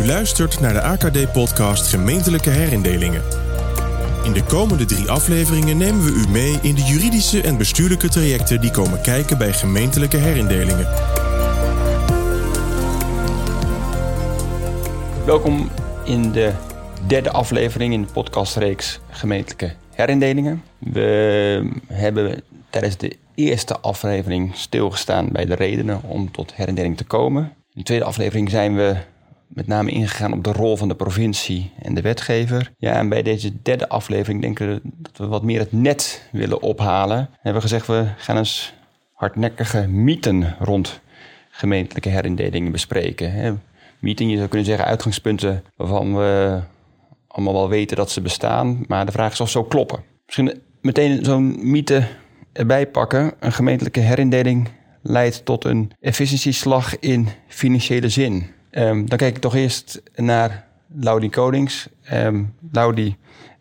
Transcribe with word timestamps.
U 0.00 0.06
luistert 0.06 0.60
naar 0.60 0.72
de 0.72 0.80
AKD-podcast 0.80 1.88
Gemeentelijke 1.88 2.50
Herindelingen. 2.50 3.22
In 4.24 4.32
de 4.32 4.42
komende 4.44 4.84
drie 4.84 5.10
afleveringen 5.10 5.76
nemen 5.76 6.04
we 6.04 6.10
u 6.10 6.30
mee 6.30 6.58
in 6.62 6.74
de 6.74 6.82
juridische 6.82 7.42
en 7.42 7.56
bestuurlijke 7.56 8.08
trajecten 8.08 8.60
die 8.60 8.70
komen 8.70 9.00
kijken 9.00 9.38
bij 9.38 9.52
gemeentelijke 9.52 10.16
herindelingen. 10.16 10.86
Welkom 15.26 15.70
in 16.04 16.32
de 16.32 16.52
derde 17.06 17.30
aflevering 17.30 17.92
in 17.92 18.02
de 18.02 18.12
podcastreeks 18.12 19.00
Gemeentelijke 19.10 19.72
Herindelingen. 19.90 20.62
We 20.78 21.70
hebben 21.86 22.42
tijdens 22.70 22.96
de 22.96 23.16
eerste 23.34 23.78
aflevering 23.80 24.56
stilgestaan 24.56 25.28
bij 25.32 25.44
de 25.44 25.54
redenen 25.54 26.02
om 26.02 26.30
tot 26.30 26.54
herindeling 26.54 26.96
te 26.96 27.04
komen. 27.04 27.42
In 27.42 27.50
de 27.72 27.82
tweede 27.82 28.04
aflevering 28.04 28.50
zijn 28.50 28.76
we 28.76 28.96
met 29.54 29.66
name 29.66 29.90
ingegaan 29.90 30.32
op 30.32 30.44
de 30.44 30.52
rol 30.52 30.76
van 30.76 30.88
de 30.88 30.94
provincie 30.94 31.72
en 31.82 31.94
de 31.94 32.00
wetgever. 32.00 32.72
Ja, 32.78 32.92
en 32.92 33.08
bij 33.08 33.22
deze 33.22 33.62
derde 33.62 33.88
aflevering 33.88 34.40
denken 34.40 34.68
we 34.68 34.80
dat 34.84 35.16
we 35.16 35.26
wat 35.26 35.42
meer 35.42 35.58
het 35.58 35.72
net 35.72 36.28
willen 36.32 36.62
ophalen. 36.62 37.28
We 37.30 37.38
hebben 37.40 37.62
gezegd, 37.62 37.86
we 37.86 38.06
gaan 38.16 38.36
eens 38.36 38.74
hardnekkige 39.12 39.86
mythen 39.86 40.56
rond 40.58 41.00
gemeentelijke 41.50 42.08
herindelingen 42.08 42.72
bespreken. 42.72 43.62
Mythen, 43.98 44.28
je 44.28 44.36
zou 44.36 44.48
kunnen 44.48 44.66
zeggen 44.66 44.86
uitgangspunten 44.86 45.64
waarvan 45.76 46.16
we 46.16 46.60
allemaal 47.26 47.54
wel 47.54 47.68
weten 47.68 47.96
dat 47.96 48.10
ze 48.10 48.20
bestaan, 48.20 48.84
maar 48.86 49.06
de 49.06 49.12
vraag 49.12 49.32
is 49.32 49.40
of 49.40 49.50
zo 49.50 49.64
kloppen. 49.64 50.02
Misschien 50.26 50.62
meteen 50.80 51.24
zo'n 51.24 51.70
mythe 51.70 52.06
erbij 52.52 52.86
pakken. 52.86 53.32
Een 53.40 53.52
gemeentelijke 53.52 54.00
herindeling 54.00 54.68
leidt 55.02 55.44
tot 55.44 55.64
een 55.64 55.92
efficiëntieslag 56.00 56.98
in 56.98 57.28
financiële 57.46 58.08
zin. 58.08 58.46
Um, 58.70 59.08
dan 59.08 59.18
kijk 59.18 59.36
ik 59.36 59.42
toch 59.42 59.54
eerst 59.54 60.02
naar 60.14 60.66
Laudi 60.86 61.30
Konings. 61.30 61.88
Um, 62.12 62.54
Laudi, 62.72 63.16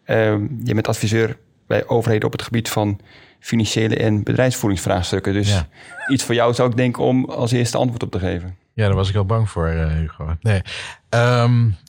um, 0.05 0.59
je 0.63 0.73
bent 0.73 0.87
adviseur 0.87 1.37
bij 1.67 1.87
overheden 1.87 2.25
op 2.25 2.31
het 2.31 2.41
gebied 2.41 2.69
van 2.69 2.99
financiële 3.39 3.95
en 3.95 4.23
bedrijfsvoeringsvraagstukken. 4.23 5.33
Dus 5.33 5.49
ja. 5.49 5.67
iets 6.07 6.23
voor 6.23 6.35
jou 6.35 6.53
zou 6.53 6.69
ik 6.69 6.77
denken 6.77 7.03
om 7.03 7.25
als 7.25 7.51
eerste 7.51 7.77
antwoord 7.77 8.03
op 8.03 8.11
te 8.11 8.19
geven. 8.19 8.57
Ja, 8.73 8.85
daar 8.85 8.95
was 8.95 9.09
ik 9.09 9.15
al 9.15 9.25
bang 9.25 9.49
voor, 9.49 9.69
uh, 9.69 9.91
Hugo. 9.91 10.37
Nee, 10.41 10.61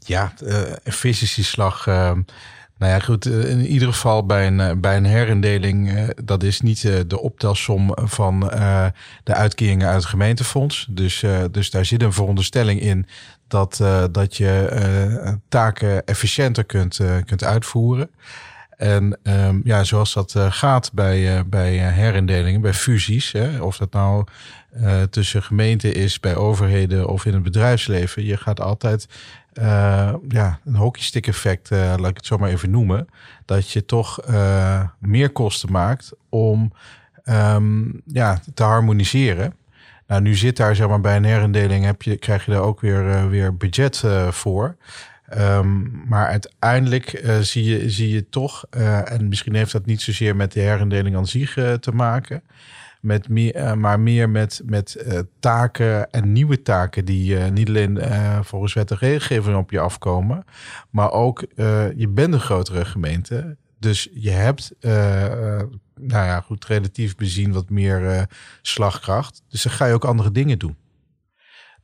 ja, 0.05 0.33
uh, 0.43 0.63
efficiëntieslag. 0.83 1.87
Uh, 1.87 2.13
nou 2.81 2.93
ja, 2.93 2.99
goed. 2.99 3.27
Eh, 3.27 3.51
in 3.51 3.67
ieder 3.67 3.89
geval 3.89 4.27
bij 4.27 4.47
een, 4.47 4.61
eh, 4.61 4.77
bij 4.77 4.97
een 4.97 5.05
herindeling, 5.05 5.93
uh, 5.93 6.09
dat 6.25 6.43
is 6.43 6.61
niet 6.61 6.83
de 7.07 7.21
optelsom 7.21 7.93
van 7.95 8.41
de 9.25 9.35
uitkeringen 9.35 9.87
uit 9.87 9.97
het 9.97 10.05
gemeentefonds. 10.05 10.87
Dus, 10.91 11.25
dus 11.51 11.71
daar 11.71 11.85
zit 11.85 12.03
een 12.03 12.13
veronderstelling 12.13 12.81
in 12.81 13.07
dat, 13.49 13.83
dat 14.13 14.37
je 14.37 15.39
taken 15.49 16.05
efficiënter 16.05 16.65
kunt, 16.65 17.01
kunt 17.25 17.45
uitvoeren. 17.45 18.11
En 18.81 19.19
um, 19.23 19.61
ja, 19.65 19.85
zoals 19.85 20.15
dat 20.15 20.35
gaat 20.37 20.93
bij, 20.93 21.49
bij 21.49 21.77
herindelingen, 21.77 22.61
bij 22.61 22.75
fusies, 22.75 23.33
hè, 23.33 23.63
of 23.63 23.77
dat 23.77 23.93
nou 23.93 24.25
tussen 25.11 25.43
gemeenten 25.43 25.95
is, 25.95 26.21
bij 26.21 26.37
overheden 26.37 27.09
of 27.09 27.25
in 27.25 27.33
het 27.33 27.43
bedrijfsleven, 27.43 28.25
je 28.25 28.37
gaat 28.37 28.61
altijd 28.61 29.09
ja, 30.29 30.61
een 30.65 30.75
hockeystick 30.75 31.27
effect, 31.27 31.71
laat 31.71 32.09
ik 32.09 32.17
het 32.17 32.27
zo 32.27 32.39
maar 32.39 32.51
even 32.51 32.71
noemen. 32.71 33.09
Dat 33.45 33.71
je 33.71 33.85
toch 33.85 34.19
meer 34.99 35.31
kosten 35.31 35.73
maakt 35.73 36.13
om 36.29 36.73
um, 37.25 38.03
ja, 38.07 38.41
te 38.55 38.63
harmoniseren. 38.63 39.55
Nou, 40.07 40.23
nu 40.23 40.35
zit 40.35 40.57
daar 40.57 40.77
zeg 40.77 40.89
maar 40.89 41.01
bij 41.01 41.17
een 41.17 41.25
herindeling 41.25 41.85
heb 41.85 42.03
je, 42.03 42.17
krijg 42.17 42.45
je 42.45 42.51
daar 42.53 42.61
ook 42.61 42.81
weer, 42.81 43.29
weer 43.29 43.57
budget 43.57 44.05
voor. 44.31 44.77
Um, 45.39 46.03
maar 46.09 46.27
uiteindelijk 46.27 47.25
zie, 47.41 47.65
je, 47.65 47.91
zie 47.91 48.09
je 48.09 48.29
toch, 48.29 48.65
en 49.05 49.29
misschien 49.29 49.55
heeft 49.55 49.73
dat 49.73 49.87
niet 49.87 50.01
zozeer 50.01 50.37
met 50.37 50.53
de 50.53 50.61
herindeling 50.61 51.17
aan 51.17 51.27
zich 51.27 51.53
te 51.81 51.93
maken 51.93 52.43
met 53.01 53.29
meer, 53.29 53.79
maar 53.79 54.01
meer 54.01 54.31
met, 54.31 54.63
met 54.65 55.05
taken 55.41 56.11
en 56.11 56.33
nieuwe 56.33 56.63
taken 56.63 57.05
die 57.05 57.37
niet 57.37 57.69
alleen 57.69 58.01
volgens 58.45 58.75
wet 58.75 58.91
en 58.91 58.97
regelgeving 58.97 59.57
op 59.57 59.71
je 59.71 59.81
afkomen, 59.81 60.45
maar 60.91 61.13
ook 61.13 61.45
je 61.97 62.09
bent 62.09 62.35
een 62.35 62.41
grotere 62.41 62.85
gemeente. 62.85 63.57
Dus 63.79 64.09
je 64.15 64.31
hebt, 64.31 64.73
nou 66.01 66.27
ja, 66.27 66.41
goed, 66.41 66.65
relatief 66.65 67.17
bezien 67.17 67.53
wat 67.53 67.71
meer 67.71 68.27
slagkracht. 68.63 69.43
Dus 69.49 69.63
dan 69.63 69.73
ga 69.73 69.87
je 69.87 69.95
ook 69.95 70.05
andere 70.05 70.31
dingen 70.31 70.59
doen. 70.59 70.77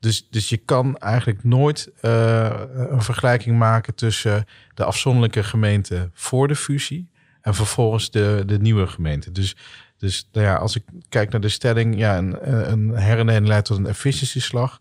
Dus, 0.06 0.26
dus 0.30 0.48
je 0.48 0.56
kan 0.56 0.96
eigenlijk 0.96 1.44
nooit 1.44 1.90
een 2.00 3.02
vergelijking 3.02 3.58
maken 3.58 3.94
tussen 3.94 4.44
de 4.74 4.84
afzonderlijke 4.84 5.44
gemeente 5.44 6.10
voor 6.12 6.48
de 6.48 6.56
fusie 6.56 7.10
en 7.40 7.54
vervolgens 7.54 8.10
de, 8.10 8.42
de 8.46 8.58
nieuwe 8.58 8.86
gemeente. 8.86 9.32
Dus 9.32 9.56
dus 9.98 10.28
nou 10.32 10.46
ja, 10.46 10.54
als 10.54 10.76
ik 10.76 10.82
kijk 11.08 11.30
naar 11.30 11.40
de 11.40 11.48
stelling, 11.48 11.98
ja, 11.98 12.18
een, 12.18 12.52
een 12.72 12.96
herindeling 12.96 13.46
leidt 13.46 13.66
tot 13.66 13.78
een 13.78 13.86
efficiëntieslag. 13.86 14.78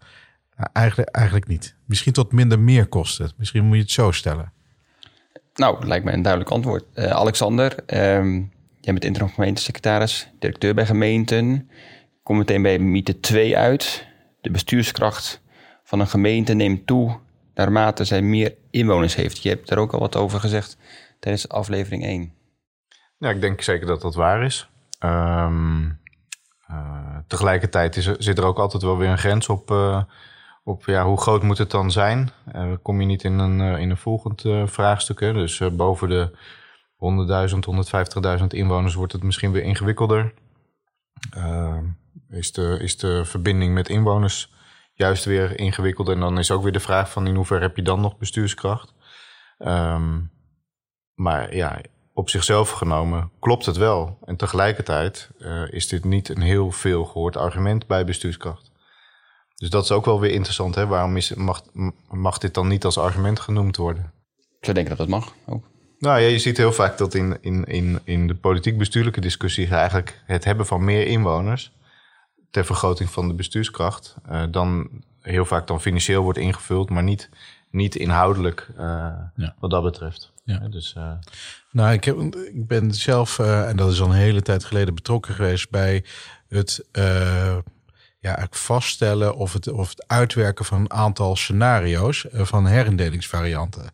Nou, 0.56 0.70
eigenlijk, 0.74 1.10
eigenlijk 1.10 1.48
niet. 1.48 1.76
Misschien 1.86 2.14
tot 2.14 2.32
minder 2.32 2.60
meer 2.60 2.88
kosten. 2.88 3.32
Misschien 3.38 3.66
moet 3.66 3.76
je 3.76 3.82
het 3.82 3.92
zo 3.92 4.12
stellen. 4.12 4.54
Nou, 5.56 5.88
lijkt 5.88 6.06
me 6.06 6.12
een 6.12 6.22
duidelijk 6.22 6.52
antwoord. 6.52 6.84
Uh, 6.96 7.06
Alexander, 7.06 7.72
um, 8.18 8.52
jij 8.82 8.94
bent 8.94 9.06
interim 9.06 9.30
gemeentesecretaris, 9.30 10.30
directeur 10.40 10.74
bij 10.74 10.86
gemeenten. 10.86 11.70
Kom 12.24 12.38
meteen 12.38 12.62
bij 12.62 12.80
mythe 12.80 13.20
2 13.20 13.58
uit. 13.58 14.08
De 14.46 14.52
bestuurskracht 14.52 15.42
van 15.84 16.00
een 16.00 16.08
gemeente 16.08 16.54
neemt 16.54 16.88
toe 16.88 17.20
naarmate 17.54 18.04
zij 18.04 18.22
meer 18.22 18.56
inwoners 18.70 19.16
heeft. 19.16 19.44
Je 19.44 19.50
hebt 19.50 19.70
er 19.70 19.78
ook 19.78 19.94
al 19.94 20.00
wat 20.00 20.16
over 20.16 20.40
gezegd 20.40 20.78
tijdens 21.20 21.50
aflevering 21.50 22.04
1. 22.04 22.34
Ja, 23.18 23.30
ik 23.30 23.42
denk 23.42 23.62
zeker 23.62 23.88
dat 23.88 24.02
dat 24.02 24.16
waar 24.16 24.44
is. 24.44 24.70
Um, 25.00 26.00
uh, 26.70 27.18
tegelijkertijd 27.28 27.96
is 27.96 28.06
zit 28.06 28.38
er 28.38 28.46
ook 28.46 28.58
altijd 28.58 28.84
wel 28.84 28.98
weer 28.98 29.10
een 29.10 29.18
grens 29.18 29.50
op, 29.50 29.72
uh, 29.72 30.04
op 30.64 30.86
ja, 30.86 31.06
hoe 31.06 31.22
groot 31.22 31.44
moet 31.44 31.58
het 31.58 31.72
dan 31.72 31.92
zijn. 31.92 32.30
Uh, 32.56 32.74
kom 32.82 33.00
je 33.00 33.06
niet 33.06 33.24
in 33.24 33.40
een, 33.40 33.80
in 33.80 33.90
een 33.90 33.98
volgend 33.98 34.42
vraagstuk. 34.66 35.20
Hè? 35.20 35.34
Dus 35.34 35.62
boven 35.72 36.10
de 36.10 36.32
100.000, 38.38 38.40
150.000 38.40 38.48
inwoners 38.48 38.94
wordt 38.94 39.14
het 39.14 39.24
misschien 39.24 39.52
weer 39.52 39.64
ingewikkelder. 39.64 40.34
Ehm, 42.30 42.38
is, 42.38 42.52
de, 42.52 42.78
is 42.82 42.98
de 42.98 43.26
verbinding 43.26 43.74
met 43.74 43.90
inwoners 43.90 44.54
juist 44.94 45.26
weer 45.26 45.60
ingewikkeld. 45.60 46.10
En 46.10 46.20
dan 46.20 46.38
is 46.38 46.52
ook 46.52 46.64
weer 46.64 46.72
de 46.72 46.80
vraag 46.80 47.12
van 47.12 47.28
in 47.28 47.36
hoeverre 47.36 47.62
heb 47.62 47.76
je 47.76 47.82
dan 47.82 48.02
nog 48.02 48.18
bestuurskracht. 48.18 48.94
Um, 49.60 50.32
maar 51.14 51.56
ja, 51.56 51.82
op 52.14 52.30
zichzelf 52.30 52.70
genomen 52.70 53.32
klopt 53.40 53.66
het 53.66 53.78
wel. 53.78 54.18
En 54.26 54.36
tegelijkertijd 54.36 55.30
uh, 55.40 55.72
is 55.72 55.88
dit 55.88 56.04
niet 56.04 56.30
een 56.30 56.42
heel 56.42 56.72
veel 56.72 57.06
gehoord 57.06 57.38
argument 57.38 57.88
bij 57.88 58.06
bestuurskracht. 58.06 58.72
Dus 59.56 59.70
dat 59.70 59.84
is 59.84 59.92
ook 59.92 60.06
wel 60.06 60.20
weer 60.20 60.32
interessant. 60.32 60.76
Hè? 60.76 60.88
Waarom 60.88 61.18
is, 61.18 61.34
mag, 61.34 61.64
mag 62.10 62.38
dit 62.38 62.54
dan 62.54 62.68
niet 62.68 62.86
als 62.86 62.98
argument 62.98 63.40
genoemd 63.40 63.78
worden? 63.78 64.14
Ik 64.36 64.66
zou 64.66 64.76
denken 64.76 64.98
dat 64.98 65.08
dat 65.08 65.20
mag 65.20 65.34
ook. 65.46 65.64
Nou 66.00 66.20
ja, 66.20 66.28
je 66.28 66.40
ziet 66.40 66.58
heel 66.58 66.72
vaak 66.72 66.98
dat 66.98 67.14
in, 67.14 67.38
in, 67.42 67.64
in, 67.64 68.00
in 68.04 68.28
de 68.28 68.36
politiek-bestuurlijke 68.36 69.22
discussie 69.22 69.68
eigenlijk 69.68 70.22
het 70.26 70.44
hebben 70.44 70.66
van 70.66 70.84
meer 70.84 71.08
inwoners 71.08 71.72
ter 72.52 72.66
vergroting 72.66 73.10
van 73.10 73.28
de 73.28 73.34
bestuurskracht 73.34 74.16
uh, 74.30 74.44
dan 74.52 74.90
heel 75.26 75.46
vaak 75.46 75.68
dan 75.68 75.82
financieel 75.82 76.24
wordt 76.24 76.40
ingevuld, 76.40 76.90
maar 76.90 77.04
niet, 77.04 77.30
niet 77.70 77.96
inhoudelijk 77.96 78.70
uh, 78.78 78.78
ja. 79.36 79.56
wat 79.60 79.70
dat 79.70 79.84
betreft. 79.84 80.34
Ja. 80.44 80.58
dus, 80.58 80.96
uh... 80.98 81.12
Nou, 81.72 81.94
ik, 81.94 82.04
heb, 82.04 82.18
ik 82.36 82.68
ben 82.68 82.94
zelf, 82.94 83.40
uh, 83.40 83.70
en 83.70 83.76
dat 83.76 83.92
is 83.92 84.02
al 84.02 84.08
een 84.08 84.14
hele 84.14 84.42
tijd 84.42 84.64
geleden, 84.64 84.96
betrokken 84.96 85.34
geweest 85.34 85.70
bij 85.70 86.04
het 86.48 86.86
uh, 86.92 87.58
ja, 88.20 88.48
vaststellen 88.50 89.36
of 89.36 89.54
het, 89.54 89.72
of 89.72 89.90
het 89.90 90.08
uitwerken 90.08 90.66
van 90.66 90.80
een 90.80 90.92
aantal 90.92 91.36
scenario's 91.36 92.26
van 92.32 92.68
herindelingsvarianten. 92.68 93.92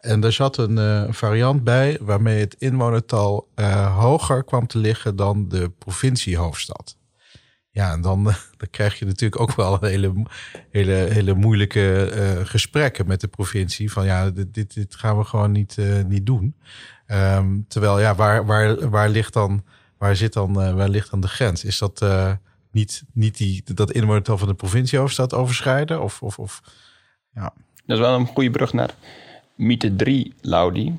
En 0.00 0.20
daar 0.20 0.32
zat 0.32 0.56
een 0.56 1.14
variant 1.14 1.64
bij 1.64 1.98
waarmee 2.00 2.40
het 2.40 2.54
inwonertal 2.54 3.48
hoger 3.94 4.44
kwam 4.44 4.66
te 4.66 4.78
liggen 4.78 5.16
dan 5.16 5.48
de 5.48 5.70
provinciehoofdstad. 5.78 6.96
Ja, 7.70 7.92
en 7.92 8.00
dan, 8.00 8.24
dan 8.56 8.70
krijg 8.70 8.98
je 8.98 9.04
natuurlijk 9.04 9.40
ook 9.40 9.54
wel 9.54 9.78
hele, 9.80 10.12
hele, 10.70 10.92
hele 10.92 11.34
moeilijke 11.34 12.12
uh, 12.14 12.46
gesprekken 12.46 13.06
met 13.06 13.20
de 13.20 13.28
provincie. 13.28 13.92
Van 13.92 14.04
ja, 14.04 14.30
dit, 14.30 14.74
dit 14.74 14.94
gaan 14.94 15.18
we 15.18 15.24
gewoon 15.24 15.52
niet, 15.52 15.76
uh, 15.78 16.04
niet 16.04 16.26
doen. 16.26 16.56
Um, 17.06 17.64
terwijl, 17.68 18.00
ja, 18.00 18.14
waar, 18.14 18.46
waar, 18.46 18.90
waar 18.90 19.08
ligt 19.08 19.32
dan, 19.32 19.64
waar 19.98 20.16
zit 20.16 20.32
dan, 20.32 20.62
uh, 20.62 20.74
waar 20.74 20.88
ligt 20.88 21.10
dan 21.10 21.20
de 21.20 21.28
grens? 21.28 21.64
Is 21.64 21.78
dat 21.78 22.04
niet, 22.70 23.02
niet 23.12 23.36
die, 23.36 23.62
dat 23.74 23.92
inwonertal 23.92 24.38
van 24.38 24.48
de 24.48 24.54
provinciehoofdstad 24.54 25.34
overschrijden? 25.34 26.02
Of, 26.02 26.22
of, 26.22 26.38
of, 26.38 26.60
ja. 27.34 27.52
Dat 27.86 27.96
is 27.96 28.04
wel 28.04 28.14
een 28.14 28.26
goede 28.26 28.50
brug 28.50 28.72
naar 28.72 28.94
mythe 29.54 29.96
3, 29.96 30.34
Laudi. 30.40 30.98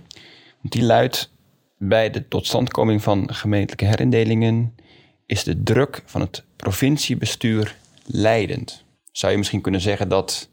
Die 0.61 0.83
luidt 0.83 1.31
bij 1.77 2.09
de 2.09 2.27
totstandkoming 2.27 3.03
van 3.03 3.33
gemeentelijke 3.33 3.85
herindelingen 3.85 4.75
is 5.29 5.43
de 5.43 5.63
druk 5.63 6.03
van 6.05 6.21
het 6.21 6.43
provinciebestuur 6.55 7.75
leidend. 8.05 8.83
Zou 9.11 9.31
je 9.31 9.37
misschien 9.37 9.61
kunnen 9.61 9.81
zeggen 9.81 10.09
dat 10.09 10.49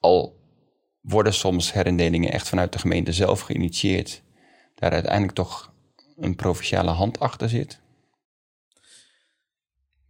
al 0.00 0.40
worden 1.00 1.34
soms 1.34 1.72
herindelingen 1.72 2.32
echt 2.32 2.48
vanuit 2.48 2.72
de 2.72 2.78
gemeente 2.78 3.12
zelf 3.12 3.40
geïnitieerd, 3.40 4.22
daar 4.74 4.90
uiteindelijk 4.90 5.34
toch 5.34 5.72
een 6.16 6.36
provinciale 6.36 6.90
hand 6.90 7.20
achter 7.20 7.48
zit? 7.48 7.79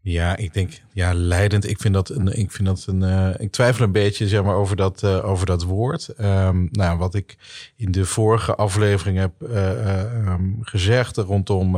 Ja, 0.02 0.37
ik 0.37 0.55
denk, 0.55 0.81
ja, 0.93 1.14
leidend. 1.14 1.69
Ik 1.69 1.81
vind 1.81 1.94
dat 1.94 2.08
een, 2.08 2.38
ik 2.38 2.50
vind 2.50 2.69
dat 2.69 2.85
een, 2.88 3.02
uh, 3.02 3.31
ik 3.38 3.50
twijfel 3.50 3.85
een 3.85 3.93
beetje, 3.93 4.29
zeg 4.29 4.43
maar, 4.43 4.55
over 4.55 4.76
dat, 4.76 5.02
uh, 5.02 5.25
over 5.25 5.47
dat 5.47 5.62
woord. 5.62 6.08
Um, 6.20 6.69
nou, 6.73 6.99
wat 6.99 7.14
ik 7.14 7.37
in 7.76 7.93
de 7.93 8.05
vorige 8.05 8.55
aflevering 8.55 9.19
heb 9.19 9.32
uh, 9.43 10.32
um, 10.32 10.58
gezegd 10.62 11.17
rondom 11.17 11.76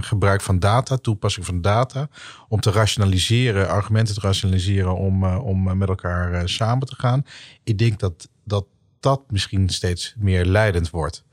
gebruik 0.00 0.40
van 0.40 0.58
data, 0.58 0.96
toepassing 0.96 1.46
van 1.46 1.60
data, 1.60 2.08
om 2.48 2.60
te 2.60 2.70
rationaliseren, 2.70 3.68
argumenten 3.68 4.14
te 4.14 4.20
rationaliseren 4.20 4.96
om, 4.96 5.24
om 5.24 5.78
met 5.78 5.88
elkaar 5.88 6.48
samen 6.48 6.86
te 6.86 6.94
gaan. 6.94 7.22
Ik 7.64 7.78
denk 7.78 7.98
dat, 7.98 8.28
dat 8.44 8.66
dat 9.00 9.20
misschien 9.28 9.68
steeds 9.68 10.14
meer 10.18 10.44
leidend 10.44 10.90
wordt 10.90 11.24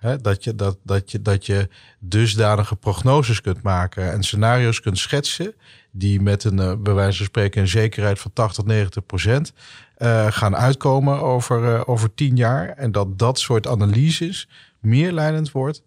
dat, 0.00 0.44
je, 0.44 0.54
dat, 0.54 0.78
dat, 0.82 1.10
je, 1.10 1.22
dat 1.22 1.46
je 1.46 1.68
dusdanige 1.98 2.76
prognoses 2.76 3.40
kunt 3.40 3.62
maken 3.62 4.12
en 4.12 4.22
scenario's 4.22 4.80
kunt 4.80 4.98
schetsen. 4.98 5.54
die 5.90 6.20
met 6.20 6.44
een, 6.44 6.58
uh, 6.58 6.72
bij 6.78 6.94
wijze 6.94 7.16
van 7.16 7.26
spreken, 7.26 7.60
een 7.60 7.68
zekerheid 7.68 8.18
van 8.18 8.32
80, 8.32 8.64
90 8.64 9.06
procent. 9.06 9.52
Uh, 9.98 10.26
gaan 10.30 10.56
uitkomen 10.56 11.20
over, 11.20 11.62
uh, 11.62 11.80
over 11.86 12.14
tien 12.14 12.36
jaar. 12.36 12.68
En 12.68 12.92
dat 12.92 13.18
dat 13.18 13.38
soort 13.38 13.66
analyses 13.66 14.48
meer 14.80 15.12
leidend 15.12 15.52
wordt. 15.52 15.82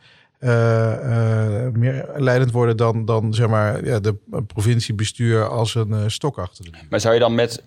meer 1.74 2.10
leidend 2.16 2.52
worden 2.52 2.78
dan, 2.78 3.06
dan 3.06 3.34
zeg 3.34 3.48
maar, 3.48 3.86
ja, 3.86 4.00
de 4.00 4.16
provinciebestuur 4.48 5.48
als 5.48 5.76
een 5.76 6.12
stok 6.12 6.38
achter 6.38 6.64
de 6.64 6.72
Maar 6.90 7.00
zou 7.00 7.14
je 7.14 7.20
dan 7.20 7.36
met 7.36 7.64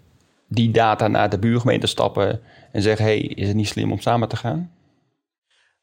die 0.48 0.70
data 0.70 1.08
naar 1.08 1.30
de 1.30 1.38
buurgemeente 1.38 1.86
stappen 1.86 2.40
en 2.72 2.82
zeggen: 2.82 3.04
hey, 3.04 3.18
is 3.18 3.46
het 3.46 3.56
niet 3.56 3.68
slim 3.68 3.92
om 3.92 4.00
samen 4.00 4.28
te 4.28 4.36
gaan? 4.36 4.70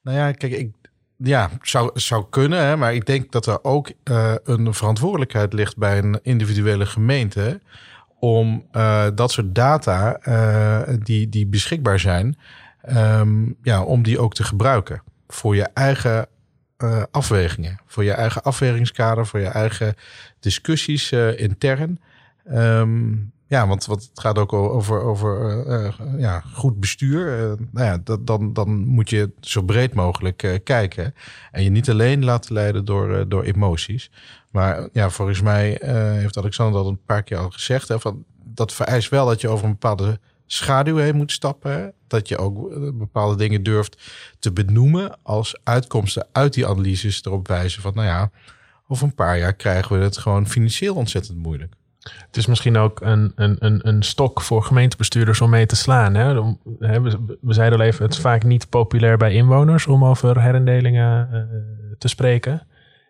Nou 0.01 0.17
ja, 0.17 0.31
kijk, 0.31 0.53
ik, 0.53 0.71
ja, 1.17 1.49
zou, 1.61 1.91
zou 1.93 2.25
kunnen, 2.29 2.65
hè, 2.65 2.77
maar 2.77 2.93
ik 2.93 3.05
denk 3.05 3.31
dat 3.31 3.45
er 3.45 3.63
ook 3.63 3.91
uh, 4.03 4.35
een 4.43 4.73
verantwoordelijkheid 4.73 5.53
ligt 5.53 5.77
bij 5.77 5.97
een 5.97 6.19
individuele 6.23 6.85
gemeente 6.85 7.61
om 8.19 8.65
uh, 8.71 9.07
dat 9.15 9.31
soort 9.31 9.55
data 9.55 10.19
uh, 10.27 10.95
die, 11.03 11.29
die 11.29 11.47
beschikbaar 11.47 11.99
zijn, 11.99 12.37
um, 12.89 13.55
ja, 13.61 13.83
om 13.83 14.03
die 14.03 14.19
ook 14.19 14.33
te 14.33 14.43
gebruiken 14.43 15.03
voor 15.27 15.55
je 15.55 15.67
eigen 15.73 16.27
afwegingen, 17.11 17.79
voor 17.85 18.03
je 18.03 18.11
eigen 18.11 18.43
afwegingskader, 18.43 19.27
voor 19.27 19.39
je 19.39 19.47
eigen 19.47 19.95
discussies 20.39 21.11
intern. 21.35 21.99
Um, 22.51 23.31
ja, 23.51 23.67
want 23.67 23.85
wat 23.85 24.01
het 24.01 24.19
gaat 24.19 24.37
ook 24.37 24.53
over, 24.53 25.01
over 25.01 25.65
uh, 25.67 25.93
ja, 26.17 26.43
goed 26.53 26.79
bestuur. 26.79 27.39
Uh, 27.39 27.67
nou 27.71 27.85
ja, 27.85 27.97
dat, 28.03 28.27
dan, 28.27 28.53
dan 28.53 28.85
moet 28.85 29.09
je 29.09 29.31
zo 29.39 29.61
breed 29.61 29.93
mogelijk 29.93 30.61
kijken. 30.63 31.13
En 31.51 31.63
je 31.63 31.69
niet 31.69 31.89
alleen 31.89 32.23
laten 32.23 32.53
leiden 32.53 32.85
door, 32.85 33.29
door 33.29 33.43
emoties. 33.43 34.11
Maar 34.51 34.89
ja, 34.91 35.09
volgens 35.09 35.41
mij 35.41 35.79
heeft 36.17 36.37
Alexander 36.37 36.83
dat 36.83 36.91
een 36.91 37.05
paar 37.05 37.23
keer 37.23 37.37
al 37.37 37.49
gezegd. 37.49 37.87
Hè, 37.87 37.99
van, 37.99 38.23
dat 38.43 38.73
vereist 38.73 39.09
wel 39.09 39.25
dat 39.25 39.41
je 39.41 39.49
over 39.49 39.65
een 39.65 39.71
bepaalde 39.71 40.19
schaduw 40.45 40.97
heen 40.97 41.15
moet 41.15 41.31
stappen. 41.31 41.93
Dat 42.07 42.27
je 42.27 42.37
ook 42.37 42.69
bepaalde 42.97 43.35
dingen 43.35 43.63
durft 43.63 44.01
te 44.39 44.51
benoemen 44.51 45.17
als 45.23 45.59
uitkomsten 45.63 46.27
uit 46.31 46.53
die 46.53 46.67
analyses 46.67 47.25
erop 47.25 47.47
wijzen 47.47 47.81
van, 47.81 47.93
nou 47.93 48.07
ja, 48.07 48.31
over 48.87 49.05
een 49.05 49.15
paar 49.15 49.37
jaar 49.37 49.53
krijgen 49.53 49.97
we 49.97 50.03
het 50.03 50.17
gewoon 50.17 50.47
financieel 50.47 50.95
ontzettend 50.95 51.37
moeilijk. 51.37 51.79
Het 52.01 52.37
is 52.37 52.45
misschien 52.45 52.77
ook 52.77 53.01
een, 53.01 53.31
een, 53.35 53.55
een, 53.59 53.87
een 53.87 54.03
stok 54.03 54.41
voor 54.41 54.63
gemeentebestuurders 54.63 55.41
om 55.41 55.49
mee 55.49 55.65
te 55.65 55.75
slaan. 55.75 56.13
Hè? 56.13 56.55
We 57.41 57.53
zeiden 57.53 57.79
al 57.79 57.85
even, 57.85 58.03
het 58.03 58.13
is 58.13 58.19
vaak 58.19 58.43
niet 58.43 58.69
populair 58.69 59.17
bij 59.17 59.33
inwoners 59.33 59.87
om 59.87 60.05
over 60.05 60.41
herindelingen 60.41 61.29
uh, 61.33 61.39
te 61.97 62.07
spreken. 62.07 62.67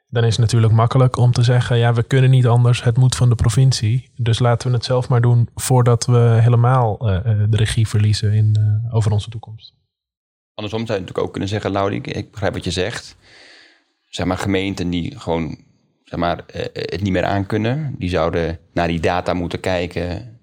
Dan 0.10 0.24
is 0.24 0.32
het 0.32 0.40
natuurlijk 0.40 0.74
makkelijk 0.74 1.18
om 1.18 1.32
te 1.32 1.44
zeggen, 1.44 1.78
ja, 1.78 1.94
we 1.94 2.04
kunnen 2.04 2.30
niet 2.30 2.48
anders, 2.48 2.84
het 2.84 2.98
moet 2.98 3.16
van 3.16 3.30
de 3.30 3.36
provincie. 3.36 4.10
Dus 4.16 4.40
laten 4.40 4.70
we 4.70 4.76
het 4.76 4.86
zelf 4.86 5.10
maar 5.10 5.22
doen 5.22 5.50
voordat 5.56 6.06
we 6.06 6.38
helemaal 6.42 7.10
uh, 7.10 7.20
de 7.50 7.58
regie 7.58 7.88
verliezen 7.88 8.34
in, 8.34 8.58
over 8.92 9.12
onze 9.12 9.30
toekomst. 9.30 9.74
Andersom 10.54 10.86
zou 10.86 10.94
je 10.94 11.00
natuurlijk 11.00 11.28
ook 11.28 11.32
kunnen 11.32 11.50
zeggen, 11.50 11.72
Laudi, 11.72 11.98
ik 11.98 12.32
begrijp 12.32 12.54
wat 12.54 12.64
je 12.64 12.72
zegt. 12.72 13.16
Zeg 14.10 14.26
maar 14.26 14.38
gemeenten 14.38 14.90
die 14.90 15.20
gewoon 15.20 15.58
zeg 16.12 16.20
maar, 16.20 16.46
eh, 16.46 16.66
het 16.74 17.02
niet 17.02 17.12
meer 17.12 17.24
aankunnen. 17.24 17.96
Die 17.98 18.10
zouden 18.10 18.60
naar 18.74 18.88
die 18.88 19.00
data 19.00 19.34
moeten 19.34 19.60
kijken, 19.60 20.40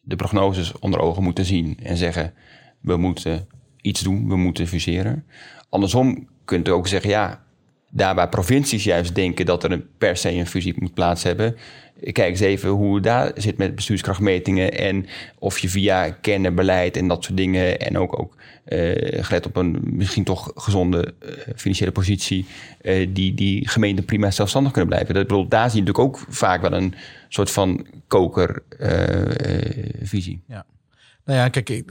de 0.00 0.16
prognoses 0.16 0.78
onder 0.78 1.00
ogen 1.00 1.22
moeten 1.22 1.44
zien 1.44 1.78
en 1.82 1.96
zeggen: 1.96 2.32
we 2.80 2.96
moeten 2.96 3.46
iets 3.80 4.00
doen, 4.00 4.28
we 4.28 4.36
moeten 4.36 4.66
fuseren. 4.66 5.26
Andersom 5.68 6.28
kunt 6.44 6.68
u 6.68 6.70
ook 6.70 6.86
zeggen: 6.86 7.10
ja, 7.10 7.44
daar 7.90 8.14
waar 8.14 8.28
provincies 8.28 8.84
juist 8.84 9.14
denken 9.14 9.46
dat 9.46 9.64
er 9.64 9.72
een 9.72 9.86
per 9.98 10.16
se 10.16 10.30
een 10.30 10.46
fusie 10.46 10.74
moet 10.78 10.94
plaats 10.94 11.22
hebben, 11.22 11.56
kijk 12.00 12.30
eens 12.30 12.40
even 12.40 12.68
hoe 12.68 12.94
het 12.94 13.04
daar 13.04 13.32
zit 13.34 13.56
met 13.56 13.74
bestuurskrachtmetingen 13.74 14.72
en 14.78 15.06
of 15.38 15.58
je 15.58 15.68
via 15.68 16.10
kernbeleid 16.10 16.96
en 16.96 17.08
dat 17.08 17.24
soort 17.24 17.36
dingen 17.36 17.80
en 17.80 17.98
ook, 17.98 18.18
ook 18.20 18.36
uh, 18.68 19.22
gelet 19.24 19.46
op 19.46 19.56
een 19.56 19.78
misschien 19.82 20.24
toch 20.24 20.52
gezonde 20.54 21.14
uh, 21.22 21.30
financiële 21.56 21.92
positie, 21.92 22.46
uh, 22.82 23.08
die, 23.12 23.34
die 23.34 23.68
gemeenten 23.68 24.04
prima 24.04 24.30
zelfstandig 24.30 24.72
kunnen 24.72 24.90
blijven. 24.90 25.14
Dat, 25.14 25.26
bedoel, 25.26 25.48
daar 25.48 25.70
zie 25.70 25.80
je 25.80 25.86
natuurlijk 25.86 26.16
ook 26.16 26.24
vaak 26.28 26.60
wel 26.60 26.72
een 26.72 26.94
soort 27.28 27.50
van 27.50 27.86
kokervisie. 28.06 28.82
ja. 30.46 30.66
Nou 31.24 31.38
ja, 31.38 31.48
kijk, 31.48 31.84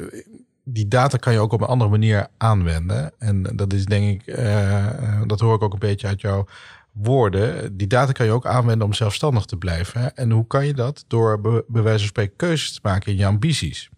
die 0.71 0.88
data 0.88 1.18
kan 1.18 1.33
je 1.33 1.39
ook 1.39 1.51
op 1.51 1.62
een 1.62 1.68
andere 1.68 1.89
manier 1.89 2.27
aanwenden. 2.38 3.12
En 3.18 3.44
dat 3.44 3.74
is 3.74 3.86
denk 3.86 4.21
ik, 4.21 4.36
dat 5.27 5.39
hoor 5.39 5.56
ik 5.56 5.62
ook 5.62 5.74
een 5.74 5.80
beetje 5.80 6.07
uit 6.07 6.21
jouw 6.21 6.45
woorden. 6.92 7.77
Die 7.77 7.88
data 7.88 8.12
kan 8.12 8.25
je 8.25 8.31
ook 8.31 8.45
aanwenden 8.45 8.88
om 8.88 8.94
zelfstandig 8.94 9.45
te 9.45 9.57
blijven. 9.57 10.16
En 10.16 10.31
hoe 10.31 10.48
kan 10.48 10.66
je 10.66 10.74
dat? 10.74 11.04
Door 11.07 11.42
bij 11.42 11.83
wijze 11.83 12.00
van 12.00 12.07
spreken 12.07 12.36
keuzes 12.36 12.74
te 12.74 12.80
maken 12.83 13.12
in 13.12 13.18
je 13.18 13.25
ambities. 13.25 13.89